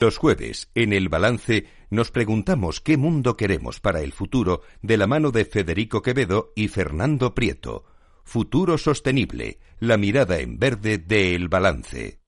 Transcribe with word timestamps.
Los 0.00 0.16
jueves, 0.16 0.70
en 0.74 0.94
el 0.94 1.10
balance, 1.10 1.66
nos 1.90 2.10
preguntamos 2.10 2.80
qué 2.80 2.96
mundo 2.96 3.36
queremos 3.36 3.80
para 3.80 4.00
el 4.00 4.12
futuro 4.14 4.62
de 4.80 4.96
la 4.96 5.06
mano 5.06 5.30
de 5.30 5.44
Federico 5.44 6.00
Quevedo 6.00 6.54
y 6.56 6.68
Fernando 6.68 7.34
Prieto. 7.34 7.84
Futuro 8.24 8.78
sostenible, 8.78 9.58
la 9.78 9.98
mirada 9.98 10.38
en 10.38 10.58
verde 10.58 10.96
de 10.96 11.34
El 11.34 11.48
Balance. 11.48 12.19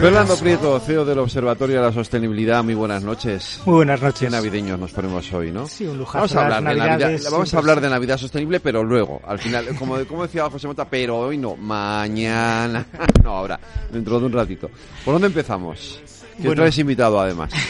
Fernando 0.00 0.36
Prieto, 0.36 0.80
CEO 0.80 1.04
del 1.04 1.18
Observatorio 1.18 1.76
de 1.76 1.82
la 1.82 1.92
Sostenibilidad, 1.92 2.64
muy 2.64 2.74
buenas 2.74 3.02
noches. 3.02 3.60
Muy 3.64 3.76
buenas 3.76 4.02
noches. 4.02 4.20
Qué 4.20 4.30
navideños 4.30 4.78
nos 4.78 4.92
ponemos 4.92 5.32
hoy, 5.32 5.52
¿no? 5.52 5.66
Sí, 5.66 5.86
un 5.86 5.98
lujo. 5.98 6.14
Vamos 6.14 6.34
a 6.34 6.42
hablar 6.42 6.62
de 6.62 6.74
Navidad, 6.74 7.20
vamos 7.30 7.54
a 7.54 7.58
hablar 7.58 7.80
de 7.80 7.88
Navidad 7.88 8.18
sostenible, 8.18 8.60
pero 8.60 8.82
luego, 8.82 9.20
al 9.26 9.38
final, 9.38 9.66
como, 9.78 10.04
como 10.06 10.24
decía 10.24 10.48
José 10.50 10.66
Mota, 10.66 10.84
pero 10.84 11.18
hoy 11.18 11.38
no, 11.38 11.56
mañana, 11.56 12.86
no, 13.22 13.30
ahora, 13.30 13.58
dentro 13.90 14.18
de 14.18 14.26
un 14.26 14.32
ratito. 14.32 14.70
¿Por 15.04 15.14
dónde 15.14 15.28
empezamos? 15.28 16.00
Que 16.36 16.48
bueno. 16.48 16.62
traes 16.62 16.78
invitado, 16.78 17.20
además. 17.20 17.52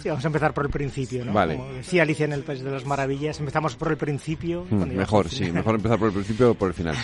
Sí, 0.00 0.08
vamos 0.08 0.24
a 0.24 0.28
empezar 0.28 0.54
por 0.54 0.64
el 0.64 0.70
principio, 0.70 1.26
¿no? 1.26 1.34
Vale. 1.34 1.56
Como 1.56 1.74
decía 1.74 2.04
Alicia 2.04 2.24
en 2.24 2.32
el 2.32 2.42
País 2.42 2.62
de 2.62 2.70
las 2.70 2.86
Maravillas, 2.86 3.38
empezamos 3.38 3.76
por 3.76 3.90
el 3.90 3.98
principio. 3.98 4.66
Mm, 4.70 4.96
mejor, 4.96 5.28
sí, 5.28 5.52
mejor 5.52 5.74
empezar 5.74 5.98
por 5.98 6.08
el 6.08 6.14
principio 6.14 6.52
o 6.52 6.54
por 6.54 6.68
el 6.68 6.74
final. 6.74 6.96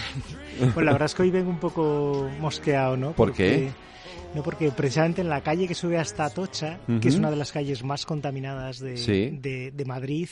Pues 0.73 0.87
la 0.87 0.93
verdad 0.93 1.05
es 1.05 1.15
que 1.15 1.21
hoy 1.21 1.30
vengo 1.30 1.51
un 1.51 1.59
poco 1.59 2.30
mosqueado, 2.41 2.97
¿no? 2.97 3.13
¿Por 3.13 3.35
qué? 3.35 3.71
No, 4.37 4.43
porque 4.43 4.71
precisamente 4.71 5.23
en 5.23 5.31
la 5.31 5.41
calle 5.41 5.67
que 5.67 5.75
sube 5.75 5.97
hasta 5.97 6.27
Atocha, 6.27 6.79
uh 6.87 6.93
-huh. 6.93 7.01
que 7.01 7.09
es 7.09 7.15
una 7.17 7.31
de 7.31 7.37
las 7.37 7.53
calles 7.53 7.83
más 7.83 8.05
contaminadas 8.05 8.81
de, 8.81 8.99
sí. 8.99 9.31
de, 9.33 9.71
de 9.71 9.85
Madrid, 9.87 10.29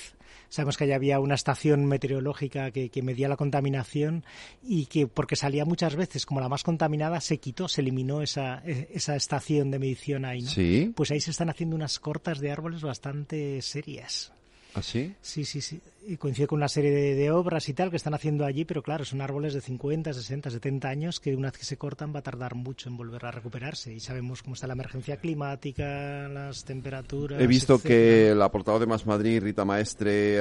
sabemos 0.51 0.77
que 0.77 0.85
allá 0.85 0.97
había 0.97 1.21
una 1.21 1.35
estación 1.35 1.87
meteorológica 1.87 2.71
que, 2.71 2.91
que, 2.91 3.01
medía 3.01 3.31
la 3.31 3.39
contaminación 3.39 4.23
y 4.63 4.85
que 4.87 5.07
porque 5.07 5.37
salía 5.37 5.65
muchas 5.65 5.97
veces 5.97 6.27
como 6.27 6.43
la 6.43 6.51
más 6.51 6.65
contaminada 6.65 7.19
se 7.23 7.39
quitó, 7.39 7.67
se 7.67 7.81
eliminó 7.81 8.21
esa, 8.21 8.63
esa 8.67 9.17
estación 9.17 9.71
de 9.71 9.79
medición 9.79 10.27
ahí. 10.27 10.43
¿no? 10.43 10.51
Sí. 10.51 10.93
Pues 10.95 11.11
ahí 11.11 11.21
se 11.21 11.31
están 11.31 11.49
haciendo 11.49 11.75
unas 11.75 11.99
cortas 11.99 12.41
de 12.41 12.51
árboles 12.51 12.83
bastante 12.83 13.63
serias. 13.63 14.35
¿Ah, 14.75 14.83
sí? 14.83 15.15
Sí, 15.23 15.47
sí, 15.47 15.63
sí. 15.63 15.81
Y 16.07 16.17
coincide 16.17 16.47
con 16.47 16.59
una 16.59 16.69
serie 16.69 16.91
de, 16.91 17.15
de, 17.15 17.31
obras 17.31 17.69
y 17.69 17.75
tal 17.75 17.91
que 17.91 17.97
están 17.97 18.15
haciendo 18.15 18.45
allí, 18.45 18.65
pero 18.65 18.83
claro, 18.83 19.05
son 19.05 19.21
árboles 19.21 19.55
de 19.55 19.61
50, 19.61 20.13
60, 20.13 20.51
70 20.51 20.89
años 20.89 21.21
que 21.21 21.35
una 21.35 21.49
vez 21.49 21.59
que 21.59 21.65
se 21.65 21.77
cortan 21.77 22.15
va 22.15 22.19
a 22.19 22.23
tardar 22.23 22.55
mucho 22.55 22.89
en 22.89 22.97
volver 22.97 23.25
a 23.25 23.31
recuperarse. 23.31 23.93
Y 23.93 24.01
sabemos 24.01 24.43
cómo 24.43 24.55
está 24.55 24.67
la 24.67 24.75
emergencia 24.75 25.17
climática, 25.17 26.29
las 26.29 26.65
temperaturas. 26.65 27.41
He 27.41 27.47
visto 27.47 27.75
etcétera. 27.75 27.95
que 27.95 28.35
la 28.35 28.51
portavoz 28.51 28.81
de 28.81 28.87
Más 28.87 29.07
Madrid, 29.07 29.43
Rita 29.43 29.65
Maestre, 29.65 30.41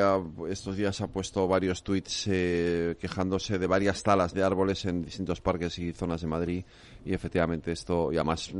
estos 0.50 0.75
días 0.75 1.00
ha 1.02 1.08
puesto 1.08 1.47
varios 1.47 1.84
tuits 1.84 2.28
eh, 2.30 2.95
quejándose 3.00 3.58
de 3.58 3.67
varias 3.67 4.03
talas 4.03 4.34
de 4.34 4.44
árboles 4.44 4.86
en 4.86 5.03
distintos 5.03 5.41
parques 5.41 5.80
y 5.80 5.94
zonas 5.94 6.22
de 6.22 6.28
Madrid. 6.28 6.66
Y 7.06 7.14
efectivamente 7.14 7.72
esto, 7.72 8.11
y 8.11 8.16
además 8.16 8.52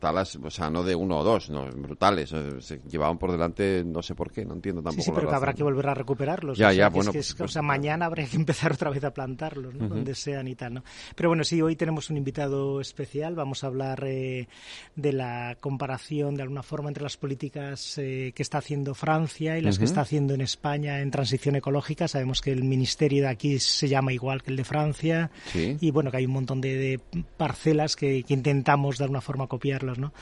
talas, 0.00 0.36
o 0.36 0.50
sea, 0.50 0.70
no 0.70 0.82
de 0.82 0.94
uno 0.94 1.18
o 1.18 1.24
dos, 1.24 1.50
no, 1.50 1.66
brutales. 1.70 2.34
Se 2.60 2.80
llevaban 2.88 3.18
por 3.18 3.30
delante, 3.30 3.84
no 3.84 4.02
sé 4.02 4.14
por 4.14 4.30
qué, 4.30 4.44
no 4.44 4.54
entiendo 4.54 4.82
tampoco. 4.82 5.02
Sí, 5.02 5.10
sí 5.10 5.12
pero 5.14 5.28
que 5.28 5.34
habrá 5.34 5.52
que 5.52 5.62
volver 5.62 5.88
a 5.88 5.94
recuperarlos. 6.42 6.58
Ya, 6.58 6.66
o 6.66 6.70
sea, 6.70 6.76
ya, 6.78 6.88
que 6.88 6.94
bueno. 6.94 7.10
Es 7.10 7.12
que 7.12 7.18
es, 7.20 7.34
pues, 7.34 7.50
o 7.50 7.52
sea, 7.52 7.62
mañana 7.62 8.06
habrá 8.06 8.24
que 8.24 8.36
empezar 8.42 8.72
otra 8.72 8.90
vez 8.90 9.04
a 9.04 9.12
plantarlos, 9.12 9.74
¿no? 9.74 9.84
uh 9.84 9.88
-huh. 9.88 9.94
donde 9.94 10.14
sean 10.14 10.48
y 10.48 10.54
tal, 10.54 10.74
¿no? 10.74 10.84
Pero 11.14 11.28
bueno, 11.30 11.44
sí, 11.44 11.60
hoy 11.62 11.76
tenemos 11.76 12.10
un 12.10 12.16
invitado 12.16 12.80
especial. 12.80 13.34
Vamos 13.34 13.64
a 13.64 13.68
hablar 13.68 14.04
eh, 14.06 14.48
de 14.96 15.12
la 15.12 15.56
comparación, 15.60 16.34
de 16.34 16.42
alguna 16.42 16.62
forma, 16.62 16.88
entre 16.88 17.02
las 17.02 17.16
políticas 17.16 17.98
eh, 17.98 18.32
que 18.34 18.42
está 18.42 18.58
haciendo 18.58 18.94
Francia 18.94 19.58
y 19.58 19.62
las 19.62 19.74
uh 19.74 19.76
-huh. 19.76 19.78
que 19.80 19.84
está 19.86 20.00
haciendo 20.02 20.34
en 20.34 20.40
España 20.40 21.00
en 21.00 21.10
transición 21.10 21.56
ecológica. 21.56 22.08
Sabemos 22.08 22.40
que 22.40 22.52
el 22.52 22.64
ministerio 22.64 23.22
de 23.22 23.28
aquí 23.28 23.58
se 23.58 23.88
llama 23.88 24.12
igual 24.12 24.42
que 24.42 24.50
el 24.50 24.56
de 24.56 24.64
Francia. 24.64 25.30
Sí. 25.52 25.76
Y 25.80 25.90
bueno, 25.90 26.10
que 26.10 26.18
hay 26.18 26.26
un 26.26 26.32
montón 26.32 26.60
de, 26.60 26.76
de 26.76 27.00
parcelas 27.36 27.96
que, 27.96 28.22
que, 28.24 28.34
intentamos 28.34 28.98
de 28.98 29.04
alguna 29.04 29.20
forma 29.20 29.46
copiarlos, 29.46 29.98
¿no? 29.98 30.12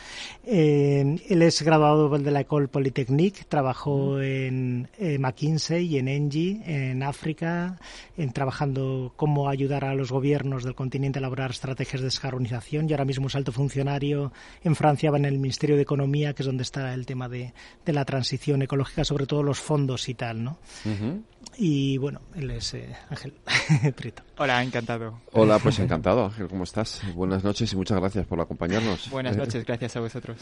Eh, 0.45 1.17
él 1.29 1.43
es 1.43 1.63
graduado 1.63 2.09
de 2.11 2.31
la 2.31 2.41
École 2.41 2.69
Polytechnique, 2.69 3.45
trabajó 3.49 4.13
uh 4.13 4.19
-huh. 4.19 4.89
en 4.99 5.21
McKinsey 5.21 5.87
y 5.87 5.99
en 5.99 6.09
Engie 6.15 6.63
en 6.65 7.03
África, 7.03 7.79
en 8.17 8.33
trabajando 8.33 9.13
cómo 9.17 9.49
ayudar 9.49 9.85
a 9.85 9.95
los 9.95 10.11
gobiernos 10.11 10.65
del 10.65 10.75
continente 10.75 11.19
a 11.19 11.21
elaborar 11.21 11.51
estrategias 11.51 12.01
de 12.01 12.07
descarbonización 12.07 12.89
y 12.89 12.93
ahora 12.93 13.05
mismo 13.05 13.29
es 13.29 13.35
alto 13.35 13.53
funcionario 13.53 14.33
en 14.63 14.75
Francia, 14.77 15.11
va 15.11 15.19
en 15.19 15.25
el 15.25 15.39
Ministerio 15.39 15.77
de 15.77 15.83
Economía, 15.83 16.35
que 16.35 16.43
es 16.43 16.47
donde 16.47 16.63
está 16.63 16.95
el 16.95 17.07
tema 17.07 17.29
de, 17.29 17.53
de 17.85 17.93
la 17.93 18.05
transición 18.05 18.63
ecológica, 18.63 19.05
sobre 19.05 19.27
todo 19.27 19.43
los 19.43 19.61
fondos 19.61 20.09
y 20.09 20.15
tal, 20.15 20.43
¿no? 20.45 20.59
Uh 20.85 20.89
-huh. 20.89 21.23
Y 21.57 21.99
bueno, 21.99 22.21
él 22.35 22.51
es 22.53 22.75
eh, 22.75 22.89
Ángel 23.09 23.35
Prieto. 23.97 24.23
Hola, 24.39 24.63
encantado. 24.63 25.21
Hola, 25.33 25.59
pues 25.59 25.79
encantado, 25.81 26.27
Ángel, 26.27 26.49
¿cómo 26.49 26.65
estás? 26.65 27.03
Buenas 27.15 27.45
noches 27.45 27.73
y 27.73 27.77
muchas 27.77 27.99
gracias 27.99 28.27
por 28.27 28.41
acompañarnos. 28.41 29.11
Buenas 29.11 29.37
noches, 29.37 29.65
gracias 29.65 29.97
a 29.97 30.01
vosotros. 30.01 30.39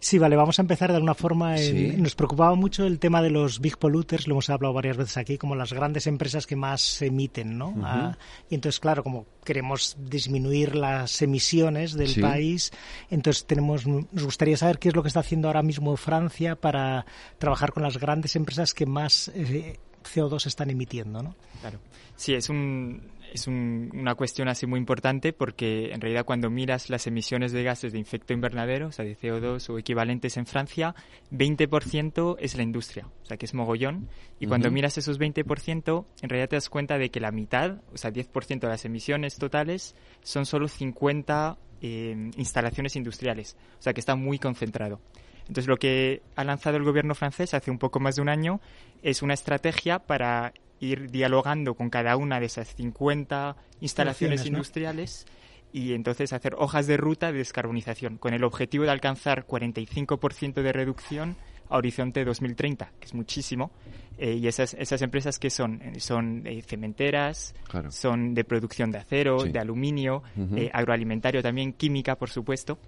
Sí, 0.00 0.18
vale, 0.18 0.34
vamos 0.34 0.58
a 0.58 0.62
empezar 0.62 0.90
de 0.90 0.96
alguna 0.96 1.14
forma. 1.14 1.56
En, 1.58 1.64
sí. 1.64 1.94
Nos 1.96 2.14
preocupaba 2.14 2.54
mucho 2.54 2.86
el 2.86 2.98
tema 2.98 3.22
de 3.22 3.30
los 3.30 3.60
big 3.60 3.78
polluters, 3.78 4.26
lo 4.26 4.34
hemos 4.34 4.50
hablado 4.50 4.74
varias 4.82 4.96
veces 4.96 5.16
aquí, 5.16 5.38
como 5.38 5.54
las 5.54 5.72
grandes 5.72 6.08
empresas 6.08 6.44
que 6.44 6.56
más 6.56 7.00
emiten, 7.02 7.56
¿no? 7.56 7.68
Uh 7.68 7.76
-huh. 7.76 7.84
ah, 7.84 8.18
y 8.50 8.56
entonces, 8.56 8.80
claro, 8.80 9.04
como 9.04 9.26
queremos 9.44 9.96
disminuir 9.98 10.74
las 10.74 11.22
emisiones 11.22 11.94
del 11.94 12.08
sí. 12.08 12.20
país, 12.20 12.72
entonces 13.08 13.46
tenemos, 13.46 13.86
nos 13.86 14.24
gustaría 14.24 14.56
saber 14.56 14.80
qué 14.80 14.88
es 14.88 14.96
lo 14.96 15.02
que 15.02 15.08
está 15.08 15.20
haciendo 15.20 15.48
ahora 15.48 15.62
mismo 15.62 15.96
Francia 15.96 16.56
para 16.56 17.06
trabajar 17.38 17.72
con 17.72 17.84
las 17.84 17.96
grandes 17.98 18.34
empresas 18.34 18.74
que 18.74 18.86
más 18.86 19.28
eh, 19.34 19.78
CO2 20.02 20.46
están 20.46 20.68
emitiendo, 20.70 21.22
¿no? 21.22 21.36
Claro. 21.60 21.78
Sí, 22.16 22.34
es 22.34 22.48
un, 22.48 23.02
es 23.32 23.46
un, 23.46 23.90
una 23.94 24.14
cuestión 24.14 24.48
así 24.48 24.66
muy 24.66 24.78
importante 24.78 25.32
porque 25.32 25.92
en 25.92 26.00
realidad 26.00 26.24
cuando 26.24 26.50
miras 26.50 26.90
las 26.90 27.06
emisiones 27.06 27.52
de 27.52 27.62
gases 27.62 27.92
de 27.92 27.98
efecto 27.98 28.34
invernadero, 28.34 28.88
o 28.88 28.92
sea, 28.92 29.04
de 29.04 29.16
CO2 29.16 29.70
o 29.70 29.78
equivalentes 29.78 30.36
en 30.36 30.46
Francia, 30.46 30.94
20% 31.30 32.36
es 32.38 32.56
la 32.56 32.62
industria, 32.62 33.06
o 33.22 33.24
sea, 33.24 33.38
que 33.38 33.46
es 33.46 33.54
mogollón. 33.54 34.08
Y 34.38 34.44
uh 34.44 34.46
-huh. 34.46 34.48
cuando 34.50 34.70
miras 34.70 34.98
esos 34.98 35.18
20%, 35.18 36.04
en 36.20 36.28
realidad 36.28 36.50
te 36.50 36.56
das 36.56 36.68
cuenta 36.68 36.98
de 36.98 37.10
que 37.10 37.20
la 37.20 37.30
mitad, 37.30 37.80
o 37.92 37.96
sea, 37.96 38.12
10% 38.12 38.60
de 38.60 38.68
las 38.68 38.84
emisiones 38.84 39.38
totales 39.38 39.94
son 40.22 40.44
solo 40.44 40.68
50 40.68 41.56
eh, 41.80 42.30
instalaciones 42.36 42.96
industriales, 42.96 43.56
o 43.78 43.82
sea, 43.82 43.94
que 43.94 44.00
está 44.00 44.14
muy 44.14 44.38
concentrado. 44.38 45.00
Entonces, 45.48 45.66
lo 45.66 45.76
que 45.76 46.22
ha 46.36 46.44
lanzado 46.44 46.76
el 46.76 46.84
gobierno 46.84 47.14
francés 47.14 47.54
hace 47.54 47.70
un 47.70 47.78
poco 47.78 47.98
más 47.98 48.16
de 48.16 48.22
un 48.22 48.28
año 48.28 48.60
es 49.02 49.22
una 49.22 49.34
estrategia 49.34 49.98
para 49.98 50.52
ir 50.84 51.10
dialogando 51.10 51.74
con 51.74 51.90
cada 51.90 52.16
una 52.16 52.40
de 52.40 52.46
esas 52.46 52.74
50 52.74 53.56
instalaciones 53.80 54.46
industriales 54.46 55.26
¿no? 55.26 55.80
y 55.80 55.94
entonces 55.94 56.32
hacer 56.32 56.54
hojas 56.58 56.86
de 56.86 56.96
ruta 56.96 57.32
de 57.32 57.38
descarbonización 57.38 58.18
con 58.18 58.34
el 58.34 58.44
objetivo 58.44 58.84
de 58.84 58.90
alcanzar 58.90 59.46
45% 59.46 60.62
de 60.62 60.72
reducción 60.72 61.36
a 61.68 61.78
horizonte 61.78 62.24
2030, 62.24 62.92
que 63.00 63.06
es 63.06 63.14
muchísimo. 63.14 63.70
Eh, 64.18 64.34
y 64.34 64.46
esas, 64.46 64.74
esas 64.74 65.00
empresas 65.00 65.38
que 65.38 65.48
son, 65.48 65.80
son 65.98 66.46
eh, 66.46 66.60
cementeras, 66.62 67.54
claro. 67.66 67.90
son 67.90 68.34
de 68.34 68.44
producción 68.44 68.90
de 68.90 68.98
acero, 68.98 69.40
sí. 69.40 69.50
de 69.50 69.58
aluminio, 69.58 70.22
uh 70.36 70.40
-huh. 70.40 70.58
eh, 70.58 70.70
agroalimentario 70.72 71.42
también, 71.42 71.72
química, 71.72 72.16
por 72.16 72.28
supuesto. 72.28 72.78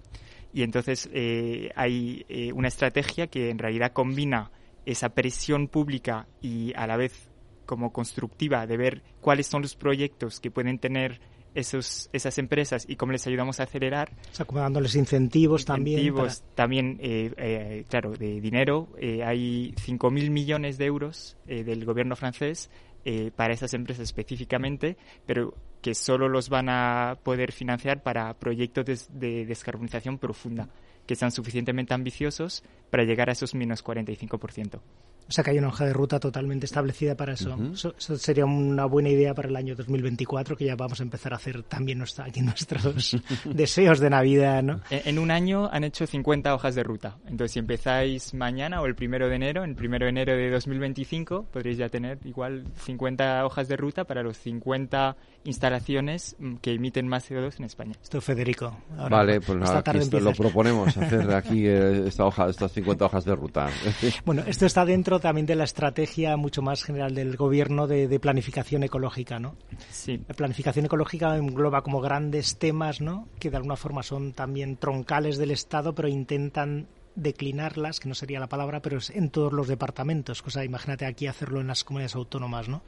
Y 0.54 0.62
entonces 0.62 1.10
eh, 1.12 1.70
hay 1.74 2.24
eh, 2.28 2.52
una 2.52 2.68
estrategia 2.68 3.26
que 3.26 3.50
en 3.50 3.58
realidad 3.58 3.92
combina 3.92 4.52
esa 4.86 5.08
presión 5.08 5.66
pública 5.66 6.28
y 6.40 6.72
a 6.76 6.86
la 6.86 6.96
vez 6.96 7.28
como 7.64 7.92
constructiva 7.92 8.66
de 8.66 8.76
ver 8.76 9.02
cuáles 9.20 9.46
son 9.46 9.62
los 9.62 9.74
proyectos 9.74 10.40
que 10.40 10.50
pueden 10.50 10.78
tener 10.78 11.20
esos, 11.54 12.10
esas 12.12 12.36
empresas 12.38 12.84
y 12.88 12.96
cómo 12.96 13.12
les 13.12 13.26
ayudamos 13.26 13.60
a 13.60 13.64
acelerar. 13.64 14.12
O 14.32 14.34
sea, 14.34 14.44
como 14.44 14.60
dándoles 14.60 14.94
incentivos, 14.96 15.62
incentivos 15.62 15.64
también. 15.64 16.14
Para... 16.14 16.54
También, 16.54 16.98
eh, 17.00 17.32
eh, 17.36 17.84
claro, 17.88 18.12
de 18.12 18.40
dinero. 18.40 18.88
Eh, 18.98 19.22
hay 19.24 19.72
5.000 19.74 20.30
millones 20.30 20.78
de 20.78 20.86
euros 20.86 21.36
del 21.46 21.84
gobierno 21.84 22.16
francés 22.16 22.70
para 23.36 23.52
esas 23.52 23.74
empresas 23.74 24.04
específicamente, 24.04 24.96
pero 25.26 25.54
que 25.82 25.94
solo 25.94 26.26
los 26.26 26.48
van 26.48 26.70
a 26.70 27.18
poder 27.22 27.52
financiar 27.52 28.02
para 28.02 28.32
proyectos 28.32 28.86
de, 28.86 28.98
de 29.10 29.44
descarbonización 29.44 30.16
profunda, 30.16 30.70
que 31.06 31.14
sean 31.14 31.30
suficientemente 31.30 31.92
ambiciosos 31.92 32.64
para 32.88 33.04
llegar 33.04 33.28
a 33.28 33.32
esos 33.32 33.54
menos 33.54 33.84
45%. 33.84 34.80
O 35.28 35.32
sea 35.32 35.42
que 35.42 35.50
hay 35.50 35.58
una 35.58 35.68
hoja 35.68 35.86
de 35.86 35.92
ruta 35.92 36.20
totalmente 36.20 36.66
establecida 36.66 37.16
para 37.16 37.32
eso. 37.32 37.54
Uh 37.54 37.58
-huh. 37.58 37.72
eso. 37.72 37.94
eso. 37.98 38.16
sería 38.18 38.44
una 38.44 38.84
buena 38.84 39.08
idea 39.08 39.34
para 39.34 39.48
el 39.48 39.56
año 39.56 39.74
2024, 39.74 40.56
que 40.56 40.66
ya 40.66 40.76
vamos 40.76 41.00
a 41.00 41.02
empezar 41.02 41.32
a 41.32 41.36
hacer 41.36 41.62
también 41.62 41.98
nuestra, 41.98 42.26
aquí 42.26 42.42
nuestros 42.42 43.16
deseos 43.44 44.00
de 44.00 44.10
Navidad, 44.10 44.62
¿no? 44.62 44.80
En, 44.90 45.00
en, 45.04 45.18
un 45.18 45.30
año 45.30 45.68
han 45.72 45.84
hecho 45.84 46.06
50 46.06 46.54
hojas 46.54 46.74
de 46.74 46.82
ruta. 46.82 47.16
Entonces, 47.24 47.52
si 47.52 47.58
empezáis 47.58 48.34
mañana 48.34 48.82
o 48.82 48.86
el 48.86 48.94
primero 48.94 49.28
de 49.28 49.36
enero, 49.36 49.64
el 49.64 49.74
primero 49.74 50.04
de 50.04 50.10
enero 50.10 50.36
de 50.36 50.50
2025, 50.50 51.46
podréis 51.52 51.78
ya 51.78 51.88
tener 51.88 52.18
igual 52.24 52.64
50 52.76 53.46
hojas 53.46 53.68
de 53.68 53.76
ruta 53.76 54.04
para 54.04 54.22
los 54.22 54.36
50 54.38 55.16
instalaciones 55.44 56.36
que 56.60 56.72
emiten 56.72 57.06
más 57.06 57.30
CO2 57.30 57.58
en 57.58 57.64
España. 57.64 57.94
Esto, 58.02 58.20
Federico. 58.20 58.76
Ahora, 58.98 59.18
vale, 59.18 59.40
pues 59.40 59.62
esta 59.62 59.82
tarde 59.82 60.20
lo 60.20 60.32
proponemos, 60.32 60.96
hacer 60.96 61.32
aquí 61.32 61.66
eh, 61.66 62.08
esta 62.08 62.24
hoja, 62.24 62.48
estas 62.48 62.72
50 62.72 63.04
hojas 63.04 63.24
de 63.24 63.34
ruta. 63.34 63.68
bueno, 64.24 64.42
esto 64.46 64.66
está 64.66 64.84
dentro 64.84 65.20
también 65.20 65.46
de 65.46 65.54
la 65.54 65.64
estrategia 65.64 66.36
mucho 66.36 66.62
más 66.62 66.82
general 66.82 67.14
del 67.14 67.36
gobierno 67.36 67.86
de, 67.86 68.14
planificación 68.18 68.84
ecológica, 68.84 69.38
¿no? 69.38 69.56
Sí. 69.90 70.22
La 70.26 70.34
planificación 70.34 70.86
ecológica 70.86 71.36
engloba 71.36 71.82
como 71.82 72.00
grandes 72.00 72.58
temas, 72.58 73.00
¿no? 73.00 73.28
Que 73.38 73.50
de 73.50 73.56
alguna 73.56 73.76
forma 73.76 74.02
son 74.02 74.32
también 74.32 74.76
troncales 74.76 75.36
del 75.36 75.50
Estado, 75.50 75.94
pero 75.94 76.08
intentan 76.08 76.86
declinarlas, 77.16 78.00
que 78.00 78.08
no 78.08 78.14
sería 78.14 78.40
la 78.40 78.48
palabra, 78.48 78.80
pero 78.80 78.98
es 78.98 79.10
en 79.10 79.30
todos 79.30 79.52
los 79.52 79.68
departamentos. 79.68 80.42
Cosa, 80.42 80.64
imagínate 80.64 81.06
aquí 81.06 81.26
hacerlo 81.26 81.60
en 81.60 81.66
las 81.68 81.84
comunidades 81.84 82.14
autónomas, 82.14 82.68
¿no? 82.68 82.82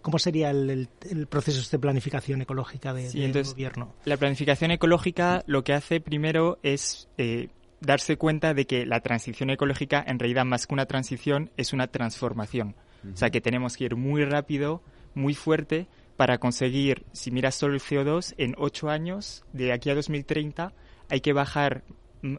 ¿Cómo 0.00 0.18
sería 0.18 0.50
el, 0.50 0.88
proceso 1.28 1.68
de 1.70 1.78
planificación 1.78 2.42
ecológica 2.42 2.92
de, 2.92 3.10
del 3.10 3.44
gobierno? 3.44 3.94
La 4.04 4.16
planificación 4.16 4.70
ecológica 4.70 5.42
lo 5.46 5.64
que 5.64 5.72
hace 5.72 6.00
primero 6.00 6.58
es 6.62 7.08
eh, 7.18 7.48
darse 7.80 8.16
cuenta 8.16 8.54
de 8.54 8.66
que 8.66 8.86
la 8.86 9.00
transición 9.00 9.50
ecológica, 9.50 10.02
en 10.06 10.18
realidad, 10.18 10.44
más 10.44 10.66
que 10.66 10.74
una 10.74 10.86
transición, 10.86 11.50
es 11.56 11.72
una 11.72 11.88
transformación. 11.88 12.74
O 13.12 13.16
sea, 13.16 13.30
que 13.30 13.40
tenemos 13.40 13.76
que 13.76 13.84
ir 13.84 13.96
muy 13.96 14.24
rápido, 14.24 14.80
muy 15.14 15.34
fuerte, 15.34 15.88
para 16.16 16.38
conseguir, 16.38 17.04
si 17.12 17.32
miras 17.32 17.56
solo 17.56 17.74
el 17.74 17.80
CO2, 17.80 18.34
en 18.38 18.54
ocho 18.58 18.90
años, 18.90 19.44
de 19.52 19.72
aquí 19.72 19.90
a 19.90 19.96
2030, 19.96 20.72
hay 21.08 21.20
que 21.20 21.32
bajar 21.32 21.82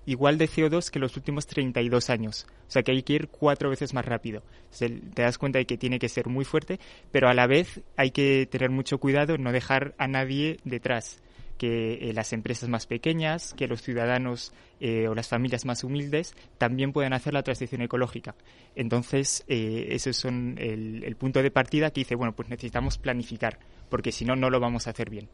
igual 0.06 0.38
de 0.38 0.48
CO2 0.48 0.90
que 0.90 1.00
los 1.00 1.16
últimos 1.18 1.48
32 1.48 2.10
años. 2.10 2.48
O 2.68 2.72
sea 2.72 2.84
que 2.84 2.92
hay 2.92 3.04
que 3.04 3.14
ir 3.14 3.28
cuatro 3.28 3.70
veces 3.70 3.94
más 3.94 4.06
rápido. 4.06 4.44
te 4.78 5.22
das 5.22 5.38
cuenta 5.38 5.60
de 5.60 5.66
que 5.66 5.78
tiene 5.78 6.00
que 6.00 6.10
ser 6.10 6.28
muy 6.28 6.46
fuerte, 6.46 6.80
pero 7.12 7.30
a 7.30 7.34
la 7.34 7.48
vez 7.48 7.82
hay 7.98 8.12
que 8.12 8.48
tener 8.50 8.70
mucho 8.70 8.98
cuidado 8.98 9.36
en 9.36 9.44
no 9.44 9.52
dejar 9.52 9.94
a 9.98 10.08
nadie 10.08 10.58
detrás. 10.64 11.20
Que 11.58 12.10
eh, 12.10 12.14
las 12.14 12.34
empresas 12.34 12.68
más 12.68 12.88
pequeñas, 12.88 13.54
que 13.54 13.68
los 13.68 13.82
ciudadanos 13.82 14.52
eh, 14.80 15.08
o 15.08 15.14
las 15.14 15.28
familias 15.28 15.66
más 15.66 15.84
humildes 15.84 16.36
también 16.58 16.92
puedan 16.92 17.14
hacer 17.14 17.34
la 17.34 17.44
transición 17.44 17.82
ecológica. 17.82 18.36
Entonces, 18.76 19.46
eh, 19.48 19.88
ese 19.92 20.10
es 20.10 20.26
el, 20.26 21.04
el 21.06 21.16
punto 21.16 21.44
de 21.44 21.52
partida 21.52 21.92
que 21.92 22.02
dice, 22.02 22.16
bueno, 22.16 22.36
pues 22.36 22.50
necesitamos 22.50 22.98
planificar, 22.98 23.60
porque 23.90 24.12
si 24.12 24.26
no, 24.26 24.36
no 24.36 24.50
lo 24.50 24.60
vamos 24.60 24.88
a 24.88 24.90
hacer 24.90 25.10
bien. 25.10 25.30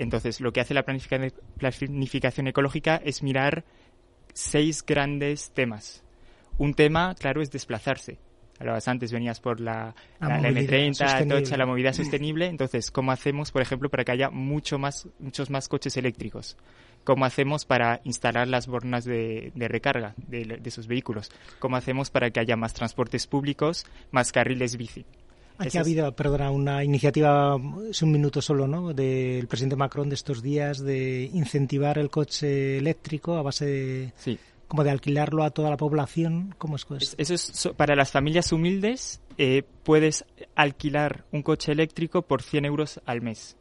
Entonces, 0.00 0.40
lo 0.40 0.50
que 0.50 0.62
hace 0.62 0.72
la 0.72 0.84
planificación 0.84 2.46
ecológica 2.46 3.02
es 3.04 3.22
mirar 3.22 3.64
seis 4.34 4.84
grandes 4.84 5.50
temas. 5.52 6.02
Un 6.58 6.74
tema, 6.74 7.14
claro, 7.14 7.42
es 7.42 7.50
desplazarse. 7.50 8.18
Hablabas 8.58 8.88
antes, 8.88 9.10
venías 9.10 9.40
por 9.40 9.58
la, 9.58 9.94
M30, 10.20 11.56
la 11.56 11.64
movilidad 11.64 11.94
sostenible. 11.94 12.46
Entonces, 12.46 12.90
¿cómo 12.90 13.10
hacemos, 13.10 13.50
por 13.52 13.62
ejemplo, 13.62 13.88
para 13.88 14.04
que 14.04 14.12
haya 14.12 14.28
mucho 14.28 14.78
más, 14.78 15.08
muchos 15.18 15.48
más 15.48 15.66
coches 15.66 15.96
eléctricos? 15.96 16.58
¿Cómo 17.02 17.24
hacemos 17.24 17.64
para 17.64 18.02
instalar 18.04 18.48
las 18.48 18.66
bornas 18.66 19.06
de, 19.06 19.50
recarga 19.56 20.12
de, 20.18 20.58
de 20.60 20.68
esos 20.68 20.86
vehículos? 20.86 21.30
¿Cómo 21.58 21.76
hacemos 21.76 22.10
para 22.10 22.30
que 22.30 22.40
haya 22.40 22.56
más 22.56 22.74
transportes 22.74 23.26
públicos, 23.26 23.86
más 24.10 24.30
carriles 24.30 24.76
bici? 24.76 25.06
Aquí 25.60 25.78
ha 25.78 25.82
habido, 25.82 26.12
perdona, 26.16 26.50
una 26.50 26.82
iniciativa, 26.82 27.56
es 27.90 28.02
un 28.02 28.12
minuto 28.12 28.40
solo, 28.40 28.66
¿no?, 28.66 28.94
del 28.94 29.46
presidente 29.46 29.76
Macron 29.76 30.08
de 30.08 30.14
estos 30.14 30.42
días 30.42 30.78
de 30.80 31.30
incentivar 31.34 31.98
el 31.98 32.10
coche 32.10 32.78
eléctrico 32.78 33.36
a 33.36 33.42
base 33.42 33.66
de... 33.66 34.12
Sí. 34.16 34.38
Como 34.66 34.84
de 34.84 34.90
alquilarlo 34.90 35.42
a 35.42 35.50
toda 35.50 35.68
la 35.68 35.76
población, 35.76 36.54
¿cómo 36.56 36.76
es 36.76 36.86
eso? 36.88 37.16
Eso 37.18 37.34
es 37.34 37.70
para 37.76 37.96
las 37.96 38.12
familias 38.12 38.52
humildes, 38.52 39.20
eh, 39.36 39.64
puedes 39.82 40.24
alquilar 40.54 41.24
un 41.32 41.42
coche 41.42 41.72
eléctrico 41.72 42.22
por 42.22 42.40
100 42.40 42.66
euros 42.66 43.00
al 43.04 43.20
mes. 43.20 43.56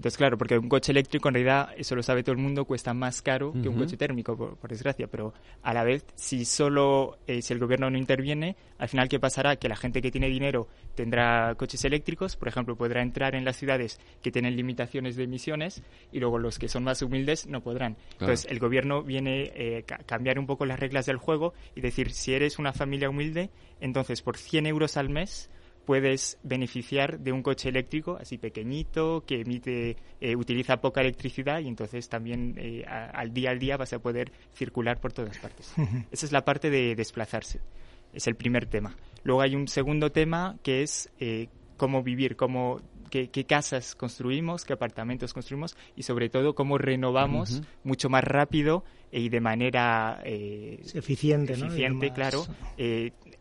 Entonces, 0.00 0.16
claro, 0.16 0.38
porque 0.38 0.56
un 0.56 0.70
coche 0.70 0.92
eléctrico 0.92 1.28
en 1.28 1.34
realidad, 1.34 1.74
eso 1.76 1.94
lo 1.94 2.02
sabe 2.02 2.22
todo 2.22 2.32
el 2.32 2.38
mundo, 2.38 2.64
cuesta 2.64 2.94
más 2.94 3.20
caro 3.20 3.52
que 3.52 3.68
un 3.68 3.76
coche 3.76 3.98
térmico, 3.98 4.34
por, 4.34 4.70
desgracia. 4.70 5.08
Pero 5.08 5.34
a 5.62 5.74
la 5.74 5.84
vez, 5.84 6.06
si 6.14 6.46
solo, 6.46 7.18
eh, 7.26 7.42
si 7.42 7.52
el 7.52 7.58
gobierno 7.58 7.90
no 7.90 7.98
interviene, 7.98 8.56
al 8.78 8.88
final, 8.88 9.10
¿qué 9.10 9.20
pasará? 9.20 9.56
Que 9.56 9.68
la 9.68 9.76
gente 9.76 10.00
que 10.00 10.10
tiene 10.10 10.28
dinero 10.28 10.68
tendrá 10.94 11.54
coches 11.54 11.84
eléctricos, 11.84 12.36
por 12.36 12.48
ejemplo, 12.48 12.76
podrá 12.76 13.02
entrar 13.02 13.34
en 13.34 13.44
las 13.44 13.56
ciudades 13.56 14.00
que 14.22 14.32
tienen 14.32 14.56
limitaciones 14.56 15.16
de 15.16 15.24
emisiones 15.24 15.82
y 16.12 16.18
luego 16.18 16.38
los 16.38 16.58
que 16.58 16.68
son 16.68 16.82
más 16.82 17.02
humildes 17.02 17.46
no 17.46 17.60
podrán. 17.60 17.98
Entonces, 18.12 18.50
el 18.50 18.58
gobierno 18.58 19.02
viene 19.02 19.52
eh, 19.54 19.84
a 19.86 19.98
cambiar 19.98 20.38
un 20.38 20.46
poco 20.46 20.64
las 20.64 20.80
reglas 20.80 21.04
del 21.04 21.18
juego 21.18 21.52
y 21.76 21.82
decir, 21.82 22.12
si 22.12 22.32
eres 22.32 22.58
una 22.58 22.72
familia 22.72 23.10
humilde, 23.10 23.50
entonces 23.82 24.22
por 24.22 24.38
100 24.38 24.64
euros 24.64 24.96
al 24.96 25.10
mes 25.10 25.50
puedes 25.84 26.38
beneficiar 26.42 27.18
de 27.18 27.32
un 27.32 27.42
coche 27.42 27.68
eléctrico 27.68 28.16
así 28.20 28.38
pequeñito 28.38 29.24
que 29.26 29.40
emite 29.40 29.96
eh, 30.20 30.36
utiliza 30.36 30.80
poca 30.80 31.00
electricidad 31.00 31.60
y 31.60 31.68
entonces 31.68 32.08
también 32.08 32.54
eh, 32.58 32.84
al 32.86 33.32
día 33.32 33.50
al 33.50 33.58
día 33.58 33.76
vas 33.76 33.92
a 33.92 33.98
poder 33.98 34.32
circular 34.54 35.00
por 35.00 35.12
todas 35.12 35.38
partes. 35.38 35.72
Esa 36.10 36.26
es 36.26 36.32
la 36.32 36.44
parte 36.44 36.70
de 36.70 36.94
desplazarse. 36.94 37.60
Es 38.12 38.26
el 38.26 38.34
primer 38.34 38.66
tema. 38.66 38.96
Luego 39.22 39.40
hay 39.40 39.54
un 39.54 39.68
segundo 39.68 40.10
tema 40.10 40.56
que 40.62 40.82
es 40.82 41.10
eh, 41.20 41.48
cómo 41.76 42.02
vivir, 42.02 42.36
cómo 42.36 42.80
Qué, 43.10 43.44
casas 43.44 43.94
construimos, 43.94 44.64
qué 44.64 44.72
apartamentos 44.72 45.34
construimos 45.34 45.76
y 45.96 46.04
sobre 46.04 46.28
todo 46.28 46.54
cómo 46.54 46.78
renovamos 46.78 47.62
mucho 47.84 48.08
más 48.08 48.24
rápido 48.24 48.84
y 49.12 49.28
de 49.28 49.40
manera 49.40 50.22
eficiente, 50.24 51.54
eficiente 51.54 52.12
claro, 52.12 52.46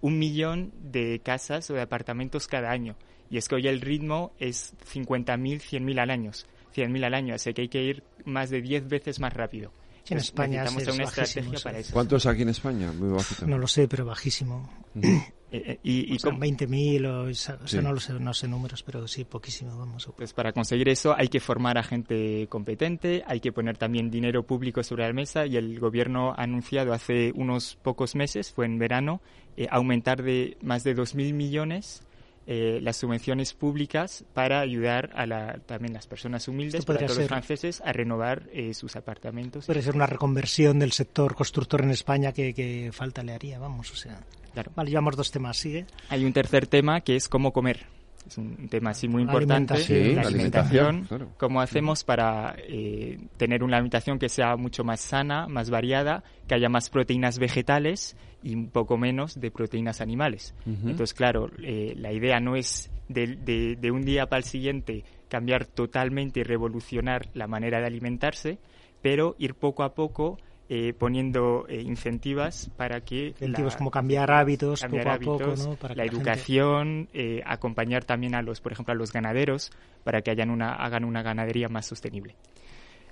un 0.01 0.19
millón 0.19 0.71
de 0.81 1.21
casas 1.23 1.69
o 1.69 1.75
de 1.75 1.81
apartamentos 1.81 2.47
cada 2.47 2.71
año. 2.71 2.95
Y 3.29 3.37
es 3.37 3.47
que 3.47 3.55
hoy 3.55 3.67
el 3.67 3.81
ritmo 3.81 4.33
es 4.39 4.73
50.000, 4.91 5.61
100.000 5.61 5.99
al 5.99 6.09
año. 6.09 6.31
100.000 6.75 7.05
al 7.05 7.13
año, 7.13 7.35
así 7.35 7.53
que 7.53 7.63
hay 7.63 7.69
que 7.69 7.83
ir 7.83 8.03
más 8.25 8.49
de 8.49 8.61
10 8.61 8.87
veces 8.87 9.19
más 9.19 9.33
rápido. 9.33 9.71
en 10.07 10.17
España 10.17 10.63
es 10.63 10.87
una 10.87 11.03
estrategia 11.03 11.59
para 11.63 11.79
eso. 11.79 11.93
¿Cuánto 11.93 12.15
es 12.15 12.25
aquí 12.25 12.41
en 12.43 12.49
España? 12.49 12.91
Muy 12.91 13.09
bajito. 13.09 13.45
No 13.47 13.57
lo 13.57 13.67
sé, 13.67 13.87
pero 13.87 14.05
bajísimo. 14.05 14.69
Eh, 15.01 15.21
eh, 15.51 15.79
y, 15.81 16.13
y 16.13 16.19
con 16.19 16.39
20.000 16.39 17.05
o, 17.07 17.81
no 17.81 17.93
lo 17.93 17.99
sé, 17.99 18.13
no 18.13 18.33
sé 18.33 18.47
números, 18.47 18.83
pero 18.83 19.07
sí 19.07 19.25
poquísimo, 19.25 19.77
vamos. 19.77 20.09
Pues 20.15 20.33
para 20.33 20.51
conseguir 20.51 20.89
eso 20.89 21.15
hay 21.17 21.27
que 21.27 21.39
formar 21.39 21.77
a 21.77 21.83
gente 21.83 22.47
competente, 22.49 23.23
hay 23.25 23.39
que 23.39 23.51
poner 23.51 23.77
también 23.77 24.11
dinero 24.11 24.43
público 24.43 24.83
sobre 24.83 25.07
la 25.07 25.13
mesa 25.13 25.45
y 25.45 25.57
el 25.57 25.79
gobierno 25.79 26.33
ha 26.37 26.43
anunciado 26.43 26.93
hace 26.93 27.31
unos 27.35 27.77
pocos 27.81 28.15
meses, 28.15 28.51
fue 28.51 28.65
en 28.65 28.77
verano, 28.77 29.21
eh, 29.57 29.67
aumentar 29.71 30.21
de 30.21 30.57
más 30.61 30.83
de 30.83 30.95
2.000 30.95 31.33
millones 31.33 32.03
eh, 32.51 32.79
las 32.81 32.97
subvenciones 32.97 33.53
públicas 33.53 34.23
para 34.33 34.59
ayudar 34.59 35.11
a 35.13 35.27
la, 35.27 35.59
también 35.67 35.93
las 35.93 36.07
personas 36.07 36.47
humildes, 36.47 36.83
para 36.83 37.05
todos 37.05 37.19
los 37.19 37.27
franceses, 37.27 37.79
a 37.85 37.93
renovar 37.93 38.49
eh, 38.51 38.73
sus 38.73 38.95
apartamentos. 38.95 39.67
Puede 39.67 39.83
ser 39.83 39.93
una 39.93 40.07
reconversión 40.07 40.79
del 40.79 40.91
sector 40.91 41.35
constructor 41.35 41.83
en 41.83 41.91
España 41.91 42.31
que, 42.31 42.55
que 42.55 42.89
falta 42.91 43.21
le 43.21 43.33
haría, 43.33 43.59
vamos, 43.59 43.91
o 43.91 43.95
sea. 43.95 44.19
Claro. 44.51 44.71
Vale, 44.75 44.89
llevamos 44.89 45.15
dos 45.15 45.29
temas, 45.29 45.57
sigue. 45.57 45.85
Hay 46.09 46.25
un 46.25 46.33
tercer 46.33 46.65
tema 46.65 47.01
que 47.01 47.15
es 47.15 47.29
cómo 47.29 47.53
comer 47.53 47.85
es 48.27 48.37
un 48.37 48.67
tema 48.69 48.91
así 48.91 49.07
muy 49.07 49.23
importante, 49.23 50.13
la 50.13 50.21
alimentación, 50.21 51.07
cómo 51.37 51.61
hacemos 51.61 52.03
para 52.03 52.55
eh, 52.57 53.17
tener 53.37 53.63
una 53.63 53.77
alimentación 53.77 54.19
que 54.19 54.29
sea 54.29 54.55
mucho 54.55 54.83
más 54.83 55.01
sana, 55.01 55.47
más 55.47 55.69
variada, 55.69 56.23
que 56.47 56.55
haya 56.55 56.69
más 56.69 56.89
proteínas 56.89 57.39
vegetales 57.39 58.15
y 58.43 58.55
un 58.55 58.69
poco 58.69 58.97
menos 58.97 59.39
de 59.39 59.51
proteínas 59.51 60.01
animales. 60.01 60.53
Entonces, 60.65 61.13
claro, 61.13 61.49
eh, 61.63 61.93
la 61.97 62.11
idea 62.11 62.39
no 62.39 62.55
es 62.55 62.91
de, 63.07 63.75
de 63.79 63.91
un 63.91 64.03
día 64.03 64.27
para 64.27 64.39
el 64.39 64.45
siguiente 64.45 65.03
cambiar 65.27 65.65
totalmente 65.65 66.41
y 66.41 66.43
revolucionar 66.43 67.29
la 67.33 67.47
manera 67.47 67.79
de 67.79 67.87
alimentarse, 67.87 68.59
pero 69.01 69.35
ir 69.39 69.55
poco 69.55 69.83
a 69.83 69.93
poco 69.93 70.37
eh, 70.71 70.93
poniendo 70.93 71.65
eh, 71.67 71.81
incentivas 71.81 72.69
para 72.77 73.01
que 73.01 73.29
incentivos 73.29 73.75
como 73.75 73.89
cambiar 73.89 74.29
hábitos 74.29 74.83
poco 74.83 75.09
a 75.09 75.17
poco 75.17 75.55
¿no? 75.57 75.75
para 75.77 75.95
la, 75.95 76.05
educación 76.05 77.09
eh, 77.11 77.41
acompañar 77.43 78.03
también 78.03 78.35
a 78.35 78.43
los 78.43 78.61
por 78.61 78.73
ejemplo 78.73 78.91
a 78.91 78.95
los 78.95 79.11
ganaderos 79.11 79.71
para 80.03 80.21
que 80.21 80.29
hayan 80.29 80.51
una 80.51 80.75
hagan 80.75 81.05
una 81.05 81.23
ganadería 81.23 81.69
más 81.69 81.87
sostenible. 81.87 82.35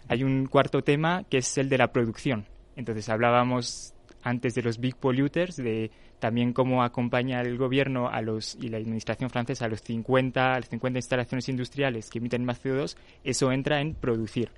Hay 0.07 0.23
un 0.23 0.45
cuarto 0.45 0.83
tema 0.83 1.23
que 1.31 1.39
es 1.39 1.57
el 1.57 1.67
de 1.67 1.79
la 1.79 1.91
producción. 1.91 2.45
Entonces 2.75 3.09
hablábamos 3.09 3.95
antes 4.21 4.53
de 4.53 4.61
los 4.61 4.77
big 4.79 4.95
polluters 4.95 5.55
de 5.55 5.89
también 6.19 6.53
cómo 6.53 6.83
acompaña 6.83 7.41
el 7.41 7.57
gobierno 7.57 8.07
a 8.07 8.21
los 8.21 8.53
y 8.53 8.69
la 8.69 8.77
administración 8.77 9.31
francesa 9.31 9.65
a 9.65 9.67
los 9.67 9.81
50 9.81 10.53
a 10.53 10.59
las 10.59 10.69
50 10.69 10.99
instalaciones 10.99 11.49
industriales 11.49 12.11
que 12.11 12.19
emiten 12.19 12.45
más 12.45 12.63
CO2 12.63 12.97
eso 13.23 13.51
entra 13.51 13.81
en 13.81 13.95
producir 13.95 14.51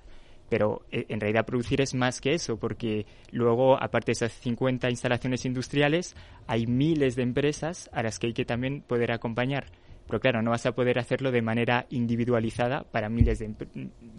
pero 0.50 0.82
eh, 0.90 1.06
en 1.08 1.20
realidad 1.20 1.46
producir 1.46 1.80
es 1.80 1.94
más 1.94 2.20
que 2.20 2.34
eso, 2.34 2.58
porque 2.58 3.06
luego, 3.30 3.82
aparte 3.82 4.06
de 4.06 4.12
esas 4.12 4.32
50 4.32 4.90
instalaciones 4.90 5.46
industriales, 5.46 6.16
hay 6.46 6.66
miles 6.66 7.16
de 7.16 7.22
empresas 7.22 7.88
a 7.92 8.02
las 8.02 8.18
que 8.18 8.26
hay 8.26 8.32
que 8.34 8.44
también 8.44 8.82
poder 8.82 9.12
acompañar. 9.12 9.66
Pero 10.10 10.18
claro, 10.20 10.42
no 10.42 10.50
vas 10.50 10.66
a 10.66 10.72
poder 10.72 10.98
hacerlo 10.98 11.30
de 11.30 11.40
manera 11.40 11.86
individualizada 11.88 12.82
para 12.82 13.08
miles 13.08 13.38
de 13.38 13.54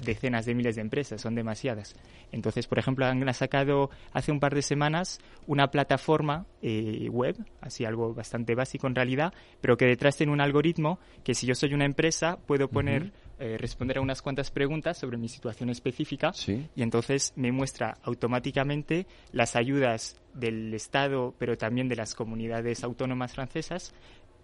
decenas 0.06 0.46
de 0.46 0.56
miles 0.56 0.76
de 0.76 0.82
empresas, 0.82 1.20
son 1.20 1.36
demasiadas. 1.36 1.98
Entonces, 2.32 2.66
por 2.66 2.80
ejemplo, 2.80 3.06
han 3.06 3.34
sacado 3.34 3.90
hace 4.14 4.32
un 4.32 4.40
par 4.40 4.56
de 4.56 4.62
semanas 4.62 5.20
una 5.48 5.70
plataforma 5.70 6.46
eh, 6.62 7.10
web, 7.10 7.36
así 7.60 7.84
algo 7.84 8.14
bastante 8.14 8.56
básico 8.56 8.88
en 8.88 8.96
realidad, 8.96 9.34
pero 9.60 9.76
que 9.76 9.86
detrás 9.86 10.16
tiene 10.16 10.32
un 10.32 10.40
algoritmo 10.40 10.98
que 11.26 11.36
si 11.36 11.46
yo 11.46 11.56
soy 11.56 11.74
una 11.74 11.84
empresa 11.84 12.38
puedo 12.48 12.70
poner 12.70 13.12
eh, 13.42 13.58
responder 13.58 13.98
a 13.98 14.02
unas 14.02 14.22
cuantas 14.22 14.52
preguntas 14.52 15.00
sobre 15.00 15.18
mi 15.18 15.28
situación 15.28 15.72
específica 15.72 16.32
y 16.48 16.84
entonces 16.84 17.34
me 17.36 17.52
muestra 17.52 17.98
automáticamente 18.04 19.08
las 19.32 19.56
ayudas 19.56 20.22
del 20.36 20.72
Estado, 20.76 21.34
pero 21.40 21.58
también 21.58 21.88
de 21.88 21.96
las 21.96 22.14
comunidades 22.14 22.84
autónomas 22.84 23.34
francesas 23.34 23.96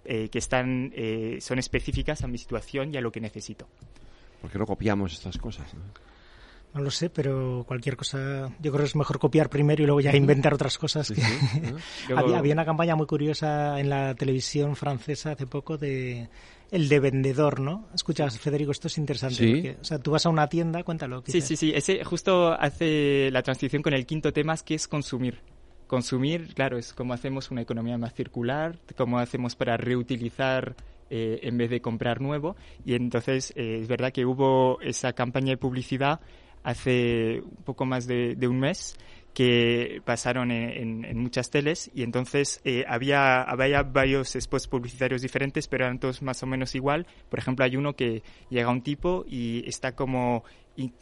eh, 0.04 0.30
que 0.30 0.40
están, 0.40 0.92
eh, 0.96 1.38
son 1.42 1.60
específicas 1.60 2.24
a 2.24 2.28
mi 2.28 2.40
situación 2.40 2.92
y 2.92 2.98
a 2.98 3.02
lo 3.02 3.12
que 3.12 3.22
necesito. 3.22 3.68
¿Por 4.42 4.50
qué 4.50 4.58
no 4.58 4.66
copiamos 4.66 5.14
estas 5.14 5.38
cosas? 5.38 5.72
No? 5.76 5.82
Lo 6.74 6.92
sé, 6.92 7.10
pero 7.10 7.64
cualquier 7.68 7.98
cosa, 7.98 8.50
yo 8.60 8.72
creo 8.72 8.84
que 8.84 8.90
es 8.90 8.96
mejor 8.96 9.20
copiar 9.20 9.50
primero 9.50 9.82
y 9.82 9.86
luego 9.86 10.02
ya 10.02 10.16
inventar 10.16 10.54
otras 10.54 10.78
cosas. 10.78 11.12
había, 12.16 12.38
había, 12.38 12.54
una 12.54 12.66
campaña 12.66 12.96
muy 12.96 13.08
curiosa 13.08 13.80
en 13.80 13.90
la 13.90 14.14
televisión 14.16 14.76
francesa 14.76 15.32
hace 15.32 15.48
poco 15.48 15.78
de 15.78 16.30
el 16.72 16.90
de 16.90 17.00
vendedor, 17.00 17.60
¿no? 17.60 17.88
Escuchas, 17.94 18.40
Federico, 18.40 18.72
esto 18.72 18.88
es 18.88 18.98
interesante. 18.98 19.52
Porque, 19.52 19.78
o 19.82 19.84
sea, 19.84 20.00
tú 20.00 20.12
vas 20.12 20.26
a 20.26 20.30
una 20.30 20.48
tienda, 20.48 20.84
cuéntalo. 20.84 21.24
Sí, 21.26 21.42
sí, 21.42 21.56
sí. 21.56 21.72
Ese 21.74 22.04
justo 22.04 22.52
hace 22.52 23.30
la 23.32 23.42
transición 23.42 23.82
con 23.82 23.94
el 23.94 24.06
quinto 24.06 24.34
tema, 24.34 24.56
que 24.58 24.76
es 24.76 24.88
consumir. 24.88 25.40
Consumir, 25.88 26.54
claro, 26.54 26.78
es 26.78 26.94
como 26.94 27.14
hacemos 27.14 27.50
una 27.50 27.62
economía 27.62 27.98
más 27.98 28.14
circular, 28.14 28.78
cómo 28.98 29.20
hacemos 29.20 29.56
para 29.56 29.78
reutilizar 29.78 30.76
eh, 31.10 31.40
en 31.44 31.58
vez 31.58 31.70
de 31.70 31.80
comprar 31.80 32.20
nuevo. 32.20 32.58
Y 32.84 32.96
entonces 32.96 33.54
eh, 33.56 33.80
es 33.82 33.88
verdad 33.88 34.12
que 34.12 34.26
hubo 34.26 34.82
esa 34.82 35.14
campaña 35.14 35.52
de 35.52 35.58
publicidad 35.58 36.20
hace 36.64 37.42
un 37.42 37.64
poco 37.64 37.86
más 37.86 38.08
de, 38.08 38.36
de 38.36 38.48
un 38.48 38.60
mes 38.60 38.98
que 39.38 40.02
pasaron 40.04 40.50
en, 40.50 41.16
muchas 41.16 41.52
teles 41.52 41.92
y 41.94 42.02
entonces 42.02 42.60
eh, 42.64 42.86
había, 42.88 43.44
había 43.44 43.84
varios 43.84 44.30
spots 44.30 44.68
publicitarios 44.68 45.22
diferentes, 45.22 45.68
pero 45.68 45.86
eran 45.86 46.00
todos 46.00 46.24
más 46.24 46.42
o 46.42 46.48
menos 46.48 46.74
igual. 46.74 47.06
Por 47.30 47.38
ejemplo, 47.38 47.64
hay 47.64 47.76
uno 47.76 47.96
que 47.96 48.24
llega 48.50 48.72
un 48.72 48.82
tipo 48.82 49.26
y 49.30 49.64
está 49.70 49.92
como 49.92 50.44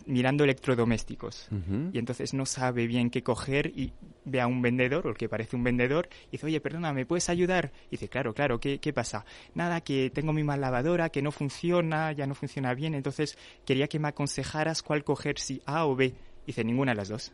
mirando 0.06 0.44
electrodomésticos 0.44 1.48
y 1.94 1.98
entonces 1.98 2.34
no 2.34 2.46
sabe 2.46 2.88
bien 2.88 3.10
qué 3.10 3.24
coger 3.24 3.68
y 3.68 3.94
ve 4.26 4.42
a 4.42 4.48
un 4.48 4.62
vendedor 4.62 5.08
o 5.08 5.12
el 5.12 5.18
que 5.18 5.30
parece 5.30 5.56
un 5.56 5.64
vendedor 5.64 6.10
y 6.28 6.32
dice, 6.32 6.48
oye, 6.48 6.60
perdona, 6.60 6.92
¿me 6.92 7.06
puedes 7.06 7.30
ayudar? 7.30 7.72
Y 7.88 7.92
dice, 7.92 8.10
claro, 8.10 8.34
claro, 8.34 8.60
¿qué, 8.60 8.80
¿qué 8.80 8.92
pasa? 8.92 9.24
Nada, 9.54 9.80
que 9.80 10.10
tengo 10.10 10.34
mi 10.34 10.44
mal 10.44 10.60
lavadora, 10.60 11.08
que 11.08 11.22
no 11.22 11.32
funciona, 11.32 12.12
ya 12.12 12.28
no 12.28 12.36
funciona 12.36 12.74
bien, 12.74 12.96
entonces 12.96 13.38
quería 13.66 13.88
que 13.88 14.00
me 14.00 14.10
aconsejaras 14.10 14.84
cuál 14.84 15.06
coger, 15.06 15.40
si 15.40 15.62
A 15.66 15.86
o 15.86 15.96
B. 15.96 16.08
Y 16.08 16.48
dice, 16.48 16.66
ninguna 16.66 16.92
de 16.92 16.98
las 16.98 17.08
dos 17.08 17.34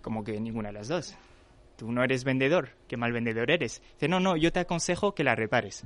como 0.00 0.24
que 0.24 0.40
ninguna 0.40 0.68
de 0.68 0.74
las 0.74 0.88
dos. 0.88 1.14
Tú 1.76 1.90
no 1.90 2.04
eres 2.04 2.24
vendedor, 2.24 2.70
qué 2.86 2.96
mal 2.96 3.12
vendedor 3.12 3.50
eres. 3.50 3.82
Dice, 3.94 4.08
no, 4.08 4.20
no, 4.20 4.36
yo 4.36 4.52
te 4.52 4.60
aconsejo 4.60 5.14
que 5.14 5.24
la 5.24 5.34
repares. 5.34 5.84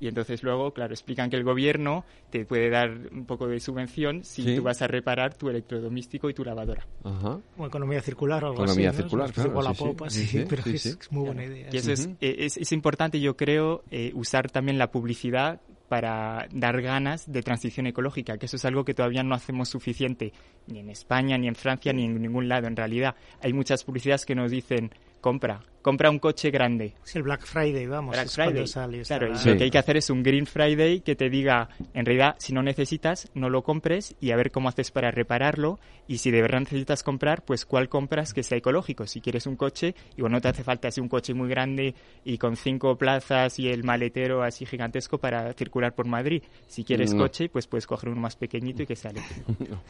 Y 0.00 0.06
entonces 0.06 0.42
luego, 0.42 0.72
claro, 0.72 0.92
explican 0.92 1.28
que 1.28 1.36
el 1.36 1.42
gobierno 1.42 2.04
te 2.30 2.44
puede 2.44 2.70
dar 2.70 2.90
un 3.10 3.24
poco 3.24 3.48
de 3.48 3.58
subvención 3.58 4.22
si 4.22 4.56
tú 4.56 4.62
vas 4.62 4.80
a 4.80 4.86
reparar 4.86 5.34
tu 5.34 5.48
electrodoméstico 5.48 6.30
y 6.30 6.34
tu 6.34 6.44
lavadora. 6.44 6.86
Ajá. 7.02 7.40
O 7.56 7.66
economía 7.66 8.00
circular 8.00 8.44
o 8.44 8.48
algo 8.48 8.62
economía 8.62 8.92
circular, 8.92 9.32
claro. 9.32 9.60
la 9.60 9.74
popa, 9.74 10.08
sí, 10.08 10.44
pero 10.48 10.62
es, 10.66 10.98
muy 11.10 11.26
buena 11.26 11.44
idea. 11.44 11.68
Y 11.72 11.76
eso 11.76 11.92
es, 11.92 12.08
es, 12.20 12.56
es, 12.56 12.72
importante, 12.72 13.18
yo 13.20 13.36
creo, 13.36 13.82
eh, 13.90 14.12
usar 14.14 14.50
también 14.50 14.78
la 14.78 14.92
publicidad 14.92 15.60
para 15.88 16.48
dar 16.52 16.80
ganas 16.82 17.30
de 17.30 17.42
transición 17.42 17.86
ecológica, 17.86 18.38
que 18.38 18.46
eso 18.46 18.56
es 18.56 18.64
algo 18.64 18.84
que 18.84 18.94
todavía 18.94 19.22
no 19.22 19.34
hacemos 19.34 19.68
suficiente 19.68 20.32
ni 20.66 20.80
en 20.80 20.90
España, 20.90 21.38
ni 21.38 21.48
en 21.48 21.54
Francia, 21.54 21.92
ni 21.92 22.04
en 22.04 22.20
ningún 22.20 22.48
lado. 22.48 22.66
En 22.66 22.76
realidad, 22.76 23.14
hay 23.42 23.52
muchas 23.52 23.84
publicidades 23.84 24.26
que 24.26 24.34
nos 24.34 24.50
dicen 24.50 24.90
compra, 25.20 25.60
compra 25.88 26.10
un 26.10 26.18
coche 26.18 26.50
grande. 26.50 26.92
Sí, 27.02 27.16
el 27.16 27.24
Black 27.24 27.46
Friday, 27.46 27.86
vamos. 27.86 28.14
Black 28.14 28.28
Friday. 28.28 28.66
Sale, 28.66 29.00
claro, 29.04 29.28
lo 29.28 29.56
que 29.56 29.64
hay 29.64 29.70
que 29.70 29.78
hacer 29.78 29.96
es 29.96 30.10
un 30.10 30.22
Green 30.22 30.44
Friday 30.44 31.00
que 31.00 31.16
te 31.16 31.30
diga, 31.30 31.70
en 31.94 32.04
realidad, 32.04 32.36
si 32.36 32.52
no 32.52 32.62
necesitas, 32.62 33.30
no 33.32 33.48
lo 33.48 33.62
compres 33.62 34.14
y 34.20 34.32
a 34.32 34.36
ver 34.36 34.50
cómo 34.50 34.68
haces 34.68 34.90
para 34.90 35.10
repararlo. 35.10 35.80
Y 36.06 36.18
si 36.18 36.30
de 36.30 36.42
verdad 36.42 36.60
necesitas 36.60 37.02
comprar, 37.02 37.42
pues 37.42 37.64
cuál 37.64 37.88
compras 37.88 38.34
que 38.34 38.42
sea 38.42 38.58
ecológico. 38.58 39.06
Si 39.06 39.22
quieres 39.22 39.46
un 39.46 39.56
coche, 39.56 39.94
igual 40.18 40.32
no 40.32 40.42
te 40.42 40.48
hace 40.48 40.62
falta 40.62 40.88
así 40.88 41.00
un 41.00 41.08
coche 41.08 41.32
muy 41.32 41.48
grande 41.48 41.94
y 42.22 42.36
con 42.36 42.56
cinco 42.56 42.96
plazas 42.96 43.58
y 43.58 43.68
el 43.68 43.82
maletero 43.82 44.42
así 44.42 44.66
gigantesco 44.66 45.16
para 45.16 45.54
circular 45.54 45.94
por 45.94 46.06
Madrid. 46.06 46.42
Si 46.66 46.84
quieres 46.84 47.14
coche, 47.14 47.48
pues 47.48 47.66
puedes 47.66 47.86
coger 47.86 48.10
uno 48.10 48.20
más 48.20 48.36
pequeñito 48.36 48.82
y 48.82 48.86
que 48.86 48.96
sale. 48.96 49.22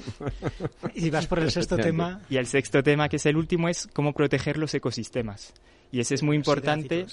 y 0.94 1.10
vas 1.10 1.26
por 1.26 1.40
el 1.40 1.50
sexto 1.50 1.76
tema. 1.76 2.20
Y 2.30 2.36
el 2.36 2.46
sexto 2.46 2.84
tema, 2.84 3.08
que 3.08 3.16
es 3.16 3.26
el 3.26 3.36
último, 3.36 3.68
es 3.68 3.88
cómo 3.92 4.12
proteger 4.12 4.58
los 4.58 4.72
ecosistemas. 4.74 5.54
Y 5.90 6.00
ese 6.00 6.14
es 6.14 6.22
muy 6.22 6.36
importante 6.36 7.06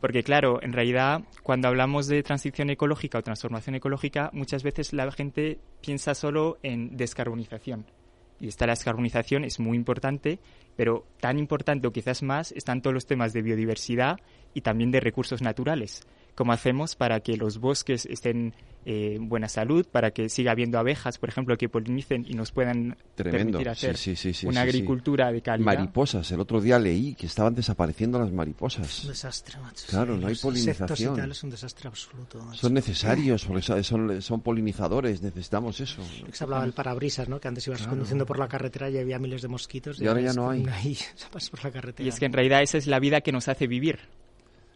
porque, 0.00 0.22
claro, 0.22 0.62
en 0.62 0.72
realidad, 0.72 1.22
cuando 1.42 1.68
hablamos 1.68 2.06
de 2.06 2.22
transición 2.22 2.70
ecológica 2.70 3.18
o 3.18 3.22
transformación 3.22 3.76
ecológica, 3.76 4.30
muchas 4.32 4.62
veces 4.62 4.92
la 4.92 5.10
gente 5.10 5.58
piensa 5.80 6.14
solo 6.14 6.58
en 6.62 6.96
descarbonización. 6.96 7.86
Y 8.38 8.48
esta 8.48 8.66
descarbonización 8.66 9.44
es 9.44 9.58
muy 9.58 9.76
importante, 9.76 10.38
pero 10.76 11.06
tan 11.20 11.38
importante 11.38 11.86
o 11.88 11.92
quizás 11.92 12.22
más 12.22 12.52
están 12.52 12.82
todos 12.82 12.92
los 12.92 13.06
temas 13.06 13.32
de 13.32 13.42
biodiversidad 13.42 14.18
y 14.52 14.60
también 14.60 14.90
de 14.90 15.00
recursos 15.00 15.40
naturales. 15.40 16.06
¿Cómo 16.34 16.52
hacemos 16.52 16.96
para 16.96 17.20
que 17.20 17.38
los 17.38 17.58
bosques 17.58 18.04
estén 18.04 18.54
eh, 18.88 19.18
buena 19.20 19.48
salud, 19.48 19.84
para 19.90 20.12
que 20.12 20.28
siga 20.28 20.52
habiendo 20.52 20.78
abejas, 20.78 21.18
por 21.18 21.28
ejemplo, 21.28 21.58
que 21.58 21.68
polinicen 21.68 22.24
y 22.24 22.34
nos 22.34 22.52
puedan 22.52 22.96
permitir 23.16 23.68
hacer 23.68 23.96
una 24.44 24.60
agricultura 24.60 25.32
de 25.32 25.42
calidad. 25.42 25.66
Mariposas, 25.66 26.30
el 26.30 26.38
otro 26.38 26.60
día 26.60 26.78
leí 26.78 27.16
que 27.16 27.26
estaban 27.26 27.52
desapareciendo 27.52 28.20
las 28.20 28.30
mariposas. 28.30 29.02
Un 29.02 29.08
desastre, 29.08 29.58
macho. 29.58 29.86
Claro, 29.88 30.16
no 30.16 30.28
hay 30.28 30.36
polinización. 30.36 31.32
es 31.32 31.42
un 31.42 31.50
desastre 31.50 31.88
absoluto. 31.88 32.54
Son 32.54 32.72
necesarios, 32.72 33.44
porque 33.44 33.62
son, 33.82 34.22
son 34.22 34.40
polinizadores, 34.40 35.20
necesitamos 35.20 35.80
eso. 35.80 36.00
Se 36.30 36.44
hablaba 36.44 36.62
del 36.62 36.72
parabrisas, 36.72 37.28
¿no? 37.28 37.40
Que 37.40 37.48
antes 37.48 37.66
ibas 37.66 37.84
conduciendo 37.88 38.24
por 38.24 38.38
la 38.38 38.46
carretera 38.46 38.88
y 38.88 38.98
había 38.98 39.18
miles 39.18 39.42
de 39.42 39.48
mosquitos. 39.48 40.00
Y, 40.00 40.06
ahora 40.06 40.20
ya 40.20 40.32
no 40.32 40.48
hay. 40.48 40.64
por 41.32 41.64
la 41.64 41.72
carretera. 41.72 42.06
Y 42.06 42.08
es 42.08 42.20
que 42.20 42.26
en 42.26 42.32
realidad 42.32 42.62
esa 42.62 42.78
es 42.78 42.86
la 42.86 43.00
vida 43.00 43.20
que 43.20 43.32
nos 43.32 43.48
hace 43.48 43.66
vivir 43.66 43.98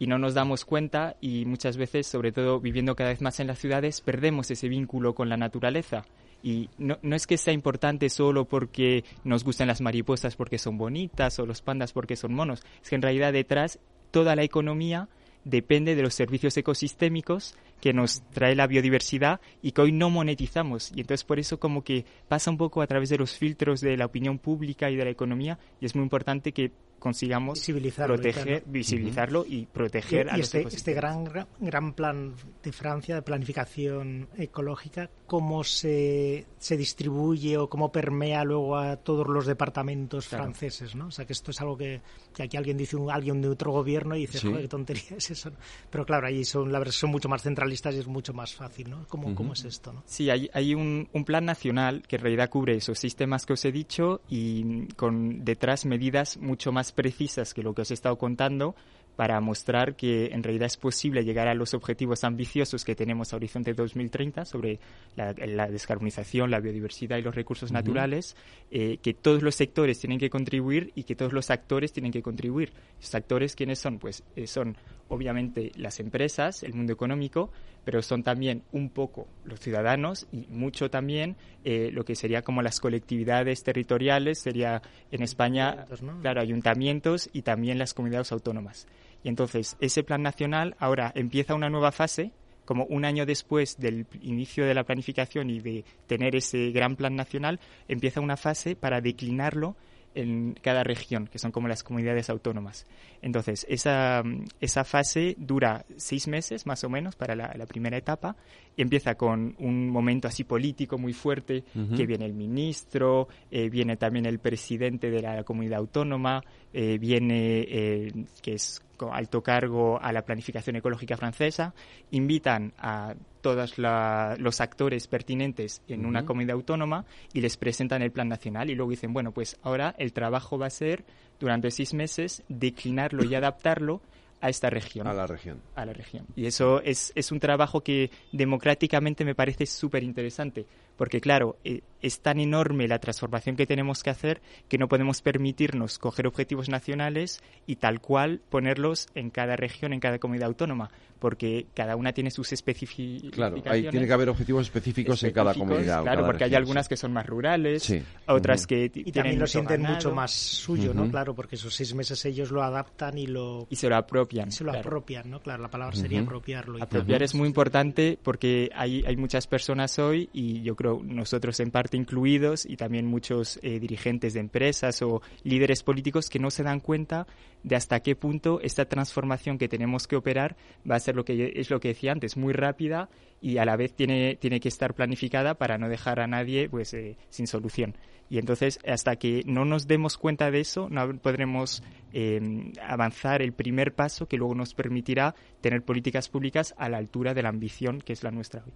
y 0.01 0.07
no 0.07 0.17
nos 0.17 0.33
damos 0.33 0.65
cuenta 0.65 1.15
y 1.21 1.45
muchas 1.45 1.77
veces, 1.77 2.07
sobre 2.07 2.31
todo 2.31 2.59
viviendo 2.59 2.95
cada 2.95 3.11
vez 3.11 3.21
más 3.21 3.39
en 3.39 3.45
las 3.45 3.59
ciudades, 3.59 4.01
perdemos 4.01 4.49
ese 4.49 4.67
vínculo 4.67 5.13
con 5.13 5.29
la 5.29 5.37
naturaleza. 5.37 6.05
Y 6.41 6.71
no, 6.79 6.97
no 7.03 7.15
es 7.15 7.27
que 7.27 7.37
sea 7.37 7.53
importante 7.53 8.09
solo 8.09 8.45
porque 8.45 9.03
nos 9.23 9.43
gustan 9.43 9.67
las 9.67 9.79
mariposas 9.79 10.35
porque 10.35 10.57
son 10.57 10.79
bonitas 10.79 11.37
o 11.37 11.45
los 11.45 11.61
pandas 11.61 11.93
porque 11.93 12.15
son 12.15 12.33
monos, 12.33 12.63
es 12.81 12.89
que 12.89 12.95
en 12.95 13.03
realidad 13.03 13.31
detrás 13.31 13.77
toda 14.09 14.35
la 14.35 14.41
economía 14.41 15.07
depende 15.43 15.93
de 15.93 16.01
los 16.01 16.15
servicios 16.15 16.57
ecosistémicos 16.57 17.55
que 17.81 17.93
nos 17.93 18.21
trae 18.29 18.55
la 18.55 18.67
biodiversidad 18.67 19.41
y 19.61 19.71
que 19.71 19.81
hoy 19.81 19.91
no 19.91 20.09
monetizamos. 20.09 20.91
Y 20.95 21.01
entonces 21.01 21.25
por 21.25 21.39
eso 21.39 21.59
como 21.59 21.83
que 21.83 22.05
pasa 22.27 22.51
un 22.51 22.57
poco 22.57 22.81
a 22.81 22.87
través 22.87 23.09
de 23.09 23.17
los 23.17 23.35
filtros 23.37 23.81
de 23.81 23.97
la 23.97 24.05
opinión 24.05 24.39
pública 24.39 24.89
y 24.89 24.95
de 24.95 25.03
la 25.03 25.11
economía 25.11 25.59
y 25.81 25.85
es 25.85 25.95
muy 25.95 26.03
importante 26.03 26.53
que 26.53 26.71
consigamos 27.01 27.59
proteger, 27.97 28.63
visibilizarlo 28.67 29.43
y 29.47 29.65
proteger 29.65 30.29
a 30.29 30.37
este, 30.37 30.61
este 30.61 30.93
gran, 30.93 31.25
gran 31.59 31.93
plan 31.93 32.35
de 32.61 32.71
Francia 32.71 33.15
de 33.15 33.23
planificación 33.23 34.29
ecológica, 34.37 35.09
¿cómo 35.25 35.63
se, 35.63 36.45
se 36.59 36.77
distribuye 36.77 37.57
o 37.57 37.67
cómo 37.67 37.91
permea 37.91 38.43
luego 38.43 38.77
a 38.77 38.97
todos 38.97 39.27
los 39.27 39.47
departamentos 39.47 40.27
franceses? 40.27 40.93
¿no? 40.93 41.07
O 41.07 41.11
sea, 41.11 41.25
que 41.25 41.33
esto 41.33 41.49
es 41.49 41.59
algo 41.59 41.75
que, 41.75 42.01
que 42.35 42.43
aquí 42.43 42.55
alguien 42.55 42.77
dice, 42.77 42.95
un, 42.95 43.09
alguien 43.09 43.41
de 43.41 43.49
otro 43.49 43.71
gobierno 43.71 44.15
y 44.15 44.27
dice, 44.27 44.39
joder, 44.39 44.61
qué 44.61 44.67
tontería 44.67 45.17
es 45.17 45.31
eso. 45.31 45.51
Pero 45.89 46.05
claro, 46.05 46.27
ahí 46.27 46.45
son, 46.45 46.71
la 46.71 46.77
verdad, 46.77 46.93
son 46.93 47.09
mucho 47.09 47.27
más 47.29 47.41
y 47.71 47.99
es 47.99 48.07
mucho 48.07 48.33
más 48.33 48.53
fácil, 48.53 48.89
¿no? 48.89 49.05
¿Cómo, 49.07 49.33
cómo 49.35 49.53
es 49.53 49.65
esto? 49.65 49.93
¿no? 49.93 50.03
Sí, 50.05 50.29
hay, 50.29 50.49
hay 50.53 50.75
un, 50.75 51.09
un 51.13 51.25
plan 51.25 51.45
nacional 51.45 52.03
que 52.07 52.17
en 52.17 52.21
realidad 52.21 52.49
cubre 52.49 52.75
esos 52.75 52.99
sistemas 52.99 53.45
que 53.45 53.53
os 53.53 53.65
he 53.65 53.71
dicho 53.71 54.21
y 54.29 54.87
con 54.95 55.43
detrás 55.43 55.85
medidas 55.85 56.37
mucho 56.37 56.71
más 56.71 56.91
precisas 56.91 57.53
que 57.53 57.63
lo 57.63 57.73
que 57.73 57.81
os 57.83 57.91
he 57.91 57.93
estado 57.93 58.17
contando 58.17 58.75
para 59.15 59.39
mostrar 59.41 59.95
que 59.95 60.27
en 60.27 60.43
realidad 60.43 60.67
es 60.67 60.77
posible 60.77 61.23
llegar 61.23 61.47
a 61.47 61.53
los 61.53 61.73
objetivos 61.73 62.23
ambiciosos 62.23 62.85
que 62.85 62.95
tenemos 62.95 63.33
a 63.33 63.35
Horizonte 63.35 63.73
2030 63.73 64.45
sobre 64.45 64.79
la, 65.15 65.33
descarbonización, 65.67 66.49
la 66.49 66.59
biodiversidad 66.59 67.17
y 67.17 67.21
los 67.21 67.35
recursos 67.35 67.71
naturales, 67.71 68.35
eh, 68.71 68.97
que 69.01 69.13
todos 69.13 69.43
los 69.43 69.55
sectores 69.55 69.99
tienen 69.99 70.19
que 70.19 70.29
contribuir 70.29 70.91
y 70.95 71.03
que 71.03 71.15
todos 71.15 71.33
los 71.33 71.51
actores 71.51 71.91
tienen 71.91 72.11
que 72.11 72.21
contribuir. 72.21 72.73
¿Los 72.99 73.13
actores 73.13 73.55
quiénes 73.55 73.79
son? 73.79 73.99
Pues 73.99 74.23
eh, 74.35 74.47
son 74.47 74.77
obviamente 75.09 75.71
las 75.75 75.99
empresas, 75.99 76.63
el 76.63 76.73
mundo 76.73 76.93
económico, 76.93 77.51
pero 77.83 78.01
son 78.01 78.23
también 78.23 78.63
un 78.71 78.89
poco 78.89 79.27
los 79.43 79.59
ciudadanos 79.59 80.27
y 80.31 80.47
mucho 80.49 80.89
también 80.89 81.35
eh, 81.63 81.89
lo 81.91 82.05
que 82.05 82.15
sería 82.15 82.41
como 82.41 82.61
las 82.61 82.79
colectividades 82.79 83.63
territoriales, 83.63 84.39
sería 84.39 84.81
en 85.11 85.23
España, 85.23 85.85
claro, 86.21 86.41
ayuntamientos 86.41 87.29
y 87.33 87.41
también 87.41 87.79
las 87.79 87.93
comunidades 87.93 88.31
autónomas. 88.31 88.87
Y 89.23 89.29
entonces 89.29 89.77
ese 89.79 90.03
plan 90.03 90.21
nacional 90.21 90.75
ahora 90.79 91.11
empieza 91.15 91.55
una 91.55 91.69
nueva 91.69 91.91
fase, 91.91 92.31
como 92.65 92.85
un 92.85 93.05
año 93.05 93.25
después 93.25 93.77
del 93.79 94.05
inicio 94.21 94.65
de 94.65 94.73
la 94.73 94.83
planificación 94.83 95.49
y 95.49 95.59
de 95.59 95.83
tener 96.07 96.35
ese 96.35 96.71
gran 96.71 96.95
plan 96.95 97.15
nacional, 97.15 97.59
empieza 97.87 98.21
una 98.21 98.37
fase 98.37 98.75
para 98.75 99.01
declinarlo 99.01 99.75
en 100.15 100.55
cada 100.61 100.83
región, 100.83 101.27
que 101.27 101.39
son 101.39 101.51
como 101.51 101.67
las 101.67 101.83
comunidades 101.83 102.29
autónomas. 102.29 102.85
Entonces, 103.21 103.65
esa, 103.69 104.23
esa 104.59 104.83
fase 104.83 105.35
dura 105.37 105.85
seis 105.97 106.27
meses 106.27 106.65
más 106.65 106.83
o 106.83 106.89
menos 106.89 107.15
para 107.15 107.35
la, 107.35 107.65
primera 107.65 107.97
etapa 107.97 108.35
y 108.75 108.81
empieza 108.81 109.15
con 109.15 109.55
un 109.59 109.89
momento 109.89 110.27
así 110.27 110.43
político 110.43 110.97
muy 110.97 111.13
fuerte, 111.13 111.63
que 111.95 112.05
viene 112.05 112.25
el 112.25 112.33
ministro, 112.33 113.27
eh, 113.49 113.69
viene 113.69 113.97
también 113.97 114.25
el 114.25 114.39
presidente 114.39 115.09
de 115.09 115.21
la 115.21 115.43
comunidad 115.43 115.79
autónoma, 115.79 116.43
eh, 116.73 116.97
viene, 116.97 117.65
eh, 117.67 118.11
que 118.41 118.53
es 118.53 118.81
alto 119.13 119.41
cargo 119.41 119.99
a 120.01 120.11
la 120.11 120.23
planificación 120.23 120.75
ecológica 120.75 121.17
francesa, 121.17 121.73
invitan 122.11 122.73
a 122.77 123.15
todos 123.41 123.77
los 123.77 124.61
actores 124.61 125.07
pertinentes 125.07 125.81
en 125.87 126.05
una 126.05 126.25
comunidad 126.25 126.55
autónoma 126.55 127.05
y 127.33 127.41
les 127.41 127.57
presentan 127.57 128.01
el 128.01 128.11
plan 128.11 128.27
nacional 128.27 128.69
y 128.69 128.75
luego 128.75 128.91
dicen, 128.91 129.13
bueno, 129.13 129.31
pues 129.31 129.57
ahora 129.63 129.95
el 129.97 130.13
trabajo 130.13 130.59
va 130.59 130.67
a 130.67 130.71
ser 130.71 131.03
durante 131.39 131.71
seis 131.71 131.93
meses 131.93 132.43
declinarlo 132.47 133.23
y 133.23 133.33
adaptarlo 133.33 134.01
a 134.41 134.49
esta 134.49 134.69
región. 134.69 135.07
A 135.07 135.13
la 135.13 135.27
región. 135.27 135.61
A 135.75 135.85
la 135.85 135.93
región. 135.93 136.25
Y 136.35 136.47
eso 136.47 136.81
es, 136.81 137.13
es 137.15 137.31
un 137.31 137.39
trabajo 137.39 137.81
que 137.81 138.09
democráticamente 138.31 139.23
me 139.23 139.35
parece 139.35 139.65
súper 139.65 140.03
interesante, 140.03 140.65
porque 141.01 141.19
claro, 141.19 141.57
eh, 141.63 141.81
es 142.03 142.19
tan 142.19 142.39
enorme 142.39 142.87
la 142.87 142.99
transformación 142.99 143.55
que 143.55 143.65
tenemos 143.65 144.03
que 144.03 144.11
hacer 144.11 144.39
que 144.67 144.77
no 144.77 144.87
podemos 144.87 145.23
permitirnos 145.23 145.97
coger 145.97 146.27
objetivos 146.27 146.69
nacionales 146.69 147.41
y 147.65 147.77
tal 147.77 148.01
cual 148.01 148.39
ponerlos 148.51 149.07
en 149.15 149.31
cada 149.31 149.55
región, 149.55 149.93
en 149.93 149.99
cada 149.99 150.19
comunidad 150.19 150.49
autónoma, 150.49 150.91
porque 151.17 151.65
cada 151.73 151.95
una 151.95 152.13
tiene 152.13 152.29
sus 152.29 152.53
especificidades. 152.53 153.31
Claro, 153.31 153.61
hay, 153.65 153.89
tiene 153.89 154.05
que 154.05 154.13
haber 154.13 154.29
objetivos 154.29 154.67
específicos, 154.67 155.23
en 155.23 155.31
cada 155.31 155.55
comunidad. 155.55 156.03
Claro, 156.03 156.23
porque 156.23 156.43
hay 156.43 156.53
algunas 156.53 156.87
que 156.87 156.97
son 156.97 157.13
más 157.13 157.25
rurales, 157.25 157.91
otras 158.27 158.67
que 158.67 158.91
y 158.93 159.11
también 159.11 159.39
lo 159.39 159.47
sienten 159.47 159.81
mucho 159.81 160.11
más 160.11 160.31
suyo, 160.31 160.93
¿no? 160.93 161.09
Claro, 161.09 161.33
porque 161.33 161.55
esos 161.55 161.73
seis 161.73 161.95
meses 161.95 162.23
ellos 162.25 162.51
lo 162.51 162.61
adaptan 162.61 163.17
y 163.17 163.25
lo 163.25 163.65
y 163.71 163.75
se 163.75 163.89
lo 163.89 163.95
apropian. 163.95 164.51
se 164.51 164.63
lo 164.63 164.71
apropian, 164.71 165.31
¿no? 165.31 165.39
Claro, 165.39 165.63
la 165.63 165.69
palabra 165.69 165.95
sería 165.95 166.21
apropiarlo. 166.21 166.77
Y 166.77 166.81
Apropiar 166.81 167.23
es 167.23 167.33
muy 167.33 167.47
importante 167.47 168.19
porque 168.21 168.69
hay 168.75 169.03
hay 169.05 169.17
muchas 169.17 169.47
personas 169.47 169.97
hoy 169.97 170.29
y 170.33 170.61
yo 170.61 170.75
creo 170.75 170.90
nosotros 171.03 171.59
en 171.59 171.71
parte 171.71 171.97
incluidos 171.97 172.65
y 172.65 172.75
también 172.75 173.05
muchos 173.05 173.59
eh, 173.61 173.79
dirigentes 173.79 174.33
de 174.33 174.39
empresas 174.39 175.01
o 175.01 175.21
líderes 175.43 175.83
políticos 175.83 176.29
que 176.29 176.39
no 176.39 176.51
se 176.51 176.63
dan 176.63 176.79
cuenta 176.79 177.27
de 177.63 177.75
hasta 177.75 178.01
qué 178.01 178.15
punto 178.15 178.59
esta 178.61 178.85
transformación 178.85 179.57
que 179.57 179.69
tenemos 179.69 180.07
que 180.07 180.15
operar 180.15 180.55
va 180.89 180.95
a 180.95 180.99
ser 180.99 181.15
lo 181.15 181.23
que 181.23 181.53
es 181.55 181.69
lo 181.69 181.79
que 181.79 181.89
decía 181.89 182.11
antes, 182.11 182.37
muy 182.37 182.53
rápida 182.53 183.09
y 183.41 183.57
a 183.57 183.65
la 183.65 183.75
vez 183.75 183.93
tiene, 183.93 184.35
tiene 184.35 184.59
que 184.59 184.69
estar 184.69 184.93
planificada 184.93 185.55
para 185.55 185.77
no 185.77 185.89
dejar 185.89 186.19
a 186.19 186.27
nadie 186.27 186.69
pues 186.69 186.93
eh, 186.93 187.17
sin 187.29 187.47
solución. 187.47 187.95
Y 188.31 188.37
entonces, 188.37 188.79
hasta 188.87 189.17
que 189.17 189.43
no 189.45 189.65
nos 189.65 189.87
demos 189.87 190.17
cuenta 190.17 190.51
de 190.51 190.61
eso, 190.61 190.87
no 190.89 191.17
podremos 191.17 191.83
em, 192.13 192.71
avanzar 192.81 193.41
el 193.41 193.51
primer 193.51 193.93
paso 193.93 194.25
que 194.25 194.37
luego 194.37 194.55
nos 194.55 194.73
permitirá 194.73 195.35
tener 195.59 195.83
políticas 195.83 196.29
públicas 196.29 196.73
a 196.77 196.87
la 196.87 196.97
altura 196.97 197.33
de 197.33 197.43
la 197.43 197.49
ambición 197.49 197.99
que 197.99 198.13
es 198.13 198.23
la 198.23 198.31
nuestra 198.31 198.63
hoy. 198.65 198.71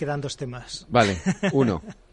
Quedan 0.00 0.22
dos 0.22 0.34
temas. 0.34 0.86
Vale, 0.88 1.20
uno. 1.52 1.82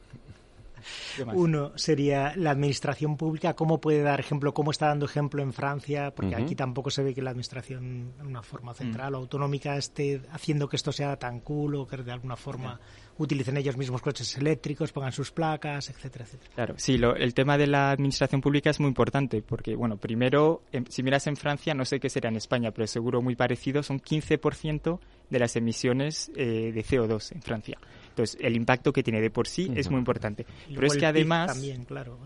Uno 1.34 1.72
sería 1.76 2.34
la 2.36 2.52
administración 2.52 3.18
pública, 3.18 3.54
cómo 3.54 3.80
puede 3.80 4.02
dar 4.02 4.20
ejemplo, 4.20 4.54
cómo 4.54 4.72
está 4.72 4.88
dando 4.88 5.06
ejemplo 5.06 5.42
en 5.42 5.54
Francia, 5.54 6.14
porque 6.16 6.36
aquí 6.36 6.56
tampoco 6.56 6.90
se 6.90 7.04
ve 7.04 7.14
que 7.14 7.22
la 7.22 7.32
administración, 7.32 8.14
en 8.20 8.28
una 8.28 8.44
forma 8.44 8.74
central 8.74 9.16
o 9.16 9.18
autonómica, 9.18 9.78
esté 9.78 10.22
haciendo 10.32 10.68
que 10.68 10.76
esto 10.76 10.92
sea 10.92 11.18
tan 11.18 11.40
cool 11.42 11.76
o 11.76 11.88
que 11.88 11.98
de 11.98 12.12
alguna 12.12 12.36
forma 12.36 12.80
utilicen 13.18 13.58
ellos 13.58 13.78
mismos 13.78 14.02
coches 14.02 14.38
eléctricos, 14.38 14.92
pongan 14.92 15.12
sus 15.12 15.32
placas, 15.32 15.90
etcétera, 15.90 16.26
etcétera. 16.26 16.52
Claro, 16.54 16.74
sí, 16.78 17.00
el 17.18 17.34
tema 17.34 17.58
de 17.58 17.68
la 17.68 17.92
administración 17.92 18.42
pública 18.42 18.70
es 18.70 18.80
muy 18.80 18.90
importante, 18.90 19.42
porque, 19.42 19.76
bueno, 19.76 19.98
primero, 19.98 20.62
em, 20.72 20.86
si 20.88 21.04
miras 21.04 21.28
en 21.28 21.36
Francia, 21.36 21.74
no 21.74 21.86
sé 21.86 22.00
qué 22.00 22.10
será 22.10 22.30
en 22.30 22.36
España, 22.36 22.72
pero 22.72 22.88
seguro 22.88 23.22
muy 23.22 23.36
parecido, 23.36 23.84
son 23.84 24.00
15% 24.00 25.00
de 25.30 25.40
las 25.40 25.56
emisiones 25.56 26.32
eh, 26.36 26.72
de 26.74 26.84
CO2 26.84 27.32
en 27.34 27.42
Francia. 27.42 27.78
Entonces, 28.18 28.38
el 28.42 28.56
impacto 28.56 28.92
que 28.92 29.04
tiene 29.04 29.22
de 29.22 29.30
por 29.30 29.48
sí 29.48 29.72
es 29.76 29.92
muy 29.92 30.00
importante. 30.00 30.48
pero 30.74 30.88
es 30.88 30.98
que 30.98 31.06
además... 31.06 31.54
también, 31.54 31.86
claro. 31.86 32.18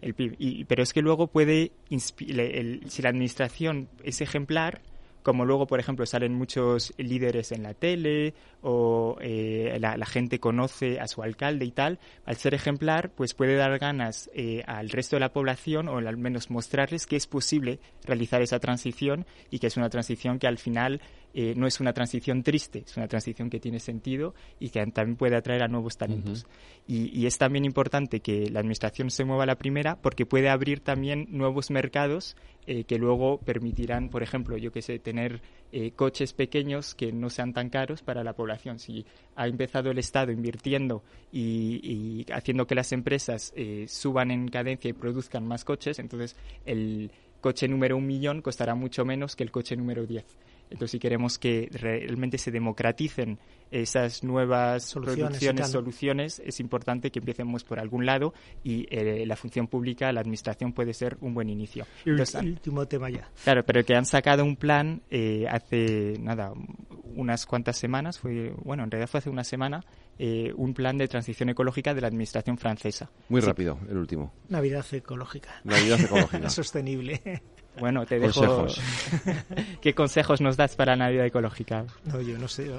El, 0.00 0.14
PIB. 0.14 0.36
Y, 0.38 0.64
pero 0.66 0.84
es 0.84 0.92
que 0.92 1.02
luego 1.02 1.26
puede... 1.26 1.72
si 1.90 3.02
la 3.02 3.08
administración 3.08 3.88
es 4.04 4.20
ejemplar, 4.20 4.82
como 5.22 5.44
luego, 5.44 5.66
por 5.66 5.80
ejemplo, 5.80 6.04
salen 6.06 6.34
muchos 6.34 6.92
líderes 6.96 7.52
en 7.52 7.62
la 7.62 7.74
tele 7.74 8.34
o 8.60 9.16
eh, 9.20 9.76
la, 9.80 10.06
gente 10.06 10.40
conoce 10.40 11.00
a 11.00 11.06
su 11.08 11.22
alcalde 11.22 11.64
y 11.64 11.70
tal, 11.70 11.98
al 12.24 12.36
ser 12.36 12.54
ejemplar, 12.54 13.10
pues 13.10 13.34
puede 13.34 13.56
dar 13.56 13.78
ganas 13.78 14.30
eh, 14.34 14.62
al 14.66 14.90
resto 14.90 15.16
de 15.16 15.20
la 15.20 15.32
población 15.32 15.88
o 15.88 15.98
al 15.98 16.16
menos 16.16 16.50
mostrarles 16.50 17.06
que 17.06 17.16
es 17.16 17.26
posible 17.26 17.78
realizar 18.04 18.42
esa 18.42 18.58
transición 18.58 19.26
y 19.50 19.58
que 19.58 19.68
es 19.68 19.76
una 19.76 19.90
transición 19.90 20.38
que 20.38 20.46
al 20.46 20.58
final 20.58 21.00
eh, 21.34 21.54
no 21.56 21.66
es 21.66 21.80
una 21.80 21.92
transición 21.92 22.42
triste, 22.42 22.84
es 22.86 22.96
una 22.96 23.08
transición 23.08 23.48
que 23.48 23.58
tiene 23.58 23.80
sentido 23.80 24.34
y 24.60 24.68
que 24.68 24.84
también 24.88 25.16
puede 25.16 25.36
atraer 25.36 25.62
a 25.62 25.68
nuevos 25.68 25.96
talentos. 25.96 26.46
y, 26.86 27.26
es 27.26 27.38
también 27.38 27.64
importante 27.64 28.20
que 28.20 28.50
la 28.50 28.60
administración 28.60 29.10
se 29.10 29.24
mueva 29.24 29.44
a 29.44 29.46
la 29.46 29.56
primera 29.56 29.96
porque 29.96 30.26
puede 30.26 30.50
abrir 30.50 30.80
también 30.80 31.26
nuevos 31.30 31.70
mercados 31.70 32.36
eh, 32.66 32.84
que 32.84 32.98
luego 32.98 33.38
permitirán, 33.38 34.08
por 34.08 34.22
ejemplo, 34.22 34.56
yo 34.56 34.72
que 34.72 34.82
sé, 34.82 34.98
tener 34.98 35.40
eh, 35.72 35.92
coches 35.92 36.32
pequeños 36.32 36.94
que 36.94 37.12
no 37.12 37.30
sean 37.30 37.52
tan 37.52 37.70
caros 37.70 38.02
para 38.02 38.22
la 38.22 38.34
población. 38.34 38.78
Si 38.78 39.06
ha 39.36 39.46
empezado 39.46 39.90
el 39.90 39.98
Estado 39.98 40.32
invirtiendo 40.32 41.02
y, 41.32 41.80
y 41.82 42.32
haciendo 42.32 42.66
que 42.66 42.74
las 42.74 42.92
empresas 42.92 43.54
suban 43.86 44.30
en 44.30 44.48
cadencia 44.48 44.90
y 44.90 44.92
produzcan 44.92 45.46
más 45.46 45.64
coches, 45.64 45.98
entonces 45.98 46.36
el 46.66 47.10
coche 47.40 47.68
número 47.68 47.96
un 47.96 48.06
millón 48.06 48.40
costará 48.40 48.74
mucho 48.74 49.04
menos 49.04 49.36
que 49.36 49.42
el 49.42 49.50
coche 49.50 49.76
número 49.76 50.06
diez. 50.06 50.24
Entonces, 50.72 50.92
si 50.92 50.98
queremos 50.98 51.38
que 51.38 51.68
realmente 51.70 52.38
se 52.38 52.50
democraticen 52.50 53.38
esas 53.70 54.22
nuevas 54.22 54.84
soluciones, 54.84 55.70
soluciones, 55.70 56.42
es 56.44 56.60
importante 56.60 57.10
que 57.10 57.18
empecemos 57.18 57.64
por 57.64 57.78
algún 57.78 58.04
lado 58.06 58.34
y 58.62 58.86
eh, 58.90 59.24
la 59.26 59.36
función 59.36 59.66
pública, 59.66 60.12
la 60.12 60.20
administración 60.20 60.72
puede 60.72 60.94
ser 60.94 61.16
un 61.20 61.34
buen 61.34 61.48
inicio. 61.48 61.86
El 62.04 62.20
último 62.20 62.86
tema 62.86 63.10
ya. 63.10 63.28
Claro, 63.44 63.64
pero 63.64 63.84
que 63.84 63.94
han 63.94 64.04
sacado 64.04 64.44
un 64.44 64.56
plan 64.56 65.02
eh, 65.10 65.46
hace, 65.48 66.16
nada, 66.20 66.52
unas 67.14 67.46
cuantas 67.46 67.76
semanas, 67.78 68.18
fue, 68.18 68.54
bueno, 68.62 68.84
en 68.84 68.90
realidad 68.90 69.08
fue 69.08 69.18
hace 69.18 69.30
una 69.30 69.44
semana, 69.44 69.84
eh, 70.18 70.52
un 70.56 70.74
plan 70.74 70.98
de 70.98 71.08
transición 71.08 71.48
ecológica 71.48 71.94
de 71.94 72.00
la 72.00 72.08
administración 72.08 72.58
francesa. 72.58 73.10
Muy 73.28 73.40
rápido, 73.40 73.78
el 73.88 73.96
último. 73.96 74.32
Navidad 74.48 74.84
ecológica. 74.92 75.60
Navidad 75.64 76.00
ecológica. 76.00 76.48
Sostenible. 76.50 77.42
Bueno, 77.80 78.04
te 78.04 78.18
dejo. 78.18 78.66
¿Qué 79.80 79.94
consejos 79.94 80.40
nos 80.40 80.56
das 80.56 80.76
para 80.76 80.92
la 80.92 81.06
Navidad 81.06 81.26
ecológica? 81.26 81.84
No, 82.04 82.20
yo 82.20 82.38
no 82.38 82.46
sé. 82.46 82.70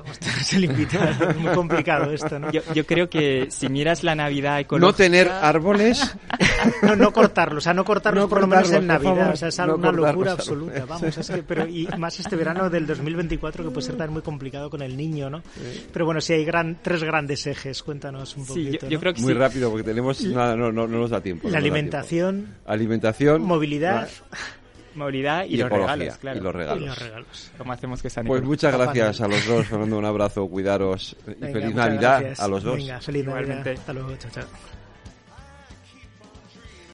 Se 0.43 0.58
es 0.63 1.38
muy 1.38 1.53
complicado 1.53 2.12
esto, 2.12 2.39
¿no? 2.39 2.51
Yo, 2.51 2.86
creo 2.86 3.10
que 3.10 3.47
si 3.49 3.69
miras 3.69 4.03
la 4.03 4.13
Navidad 4.13 4.60
ecológica. 4.60 4.91
No 4.91 4.95
tener 4.95 5.29
árboles. 5.29 6.15
no, 6.84 6.95
no 6.95 7.12
cortarlos. 7.12 7.58
O 7.58 7.65
sea, 7.65 7.73
no 7.73 7.84
cortarlos 7.84 8.29
por 8.29 8.41
lo 8.41 8.47
menos 8.47 8.71
en 8.71 8.86
Navidad. 8.86 9.32
o 9.32 9.36
sea, 9.36 9.47
es 9.47 9.60
una 9.60 9.91
locura 9.91 10.34
absoluta. 10.34 10.86
Vamos, 10.86 11.17
es 11.17 11.29
que, 11.29 11.41
pero, 11.41 11.67
y 11.67 11.88
más 11.97 12.19
este 12.19 12.36
verano 12.36 12.69
del 12.69 12.86
2024 12.86 13.63
que 13.63 13.69
puede 13.71 13.88
ser 13.88 13.97
tan 13.97 14.12
muy 14.12 14.21
complicado 14.21 14.69
con 14.69 14.82
el 14.84 14.95
niño, 14.95 15.29
¿no? 15.29 15.41
Pero 15.91 16.06
bueno, 16.06 16.21
si 16.21 16.34
hay 16.34 16.45
gran, 16.45 16.79
tres 16.82 17.03
grandes 17.03 17.45
ejes. 17.47 17.82
Cuéntanos 17.82 18.38
un 18.38 18.45
poquito. 18.45 18.86
Sí, 18.86 18.91
yo, 18.91 18.99
creo 18.99 19.13
que 19.13 19.21
muy 19.21 19.34
rápido 19.34 19.71
porque 19.71 19.84
tenemos. 19.84 20.21
no, 20.23 20.56
no, 20.56 20.71
no, 20.71 20.88
nos 20.88 21.10
da 21.10 21.19
tiempo. 21.19 21.49
La 21.49 21.58
alimentación. 21.58 22.56
Alimentación. 22.65 23.41
Movilidad 23.41 24.08
movilidad 24.95 25.45
y, 25.45 25.58
los 25.58 25.69
regalos, 25.69 26.17
claro. 26.17 26.39
Y 26.39 26.41
los 26.41 26.56
regalos. 26.56 27.51
¿Cómo 27.58 27.73
hacemos 27.73 28.01
que 28.01 28.10
sean 28.10 28.25
Pues 28.25 28.43
muchas 28.43 28.73
gracias 28.73 29.21
a 29.21 29.27
los 29.27 29.45
dos, 29.45 29.67
Fernando, 29.67 29.97
un 29.97 30.06
abrazo, 30.06 30.47
cuidaros 30.47 31.15
y 31.27 31.45
feliz 31.45 31.75
Navidad 31.75 32.34
a 32.38 32.47
los 32.47 32.63
dos. 32.63 32.77
Venga, 32.77 32.99
feliz 32.99 33.25
Navidad. 33.25 33.67
Hasta 33.67 33.93
luego, 33.93 34.15
chao, 34.17 34.32
chao. 34.32 34.82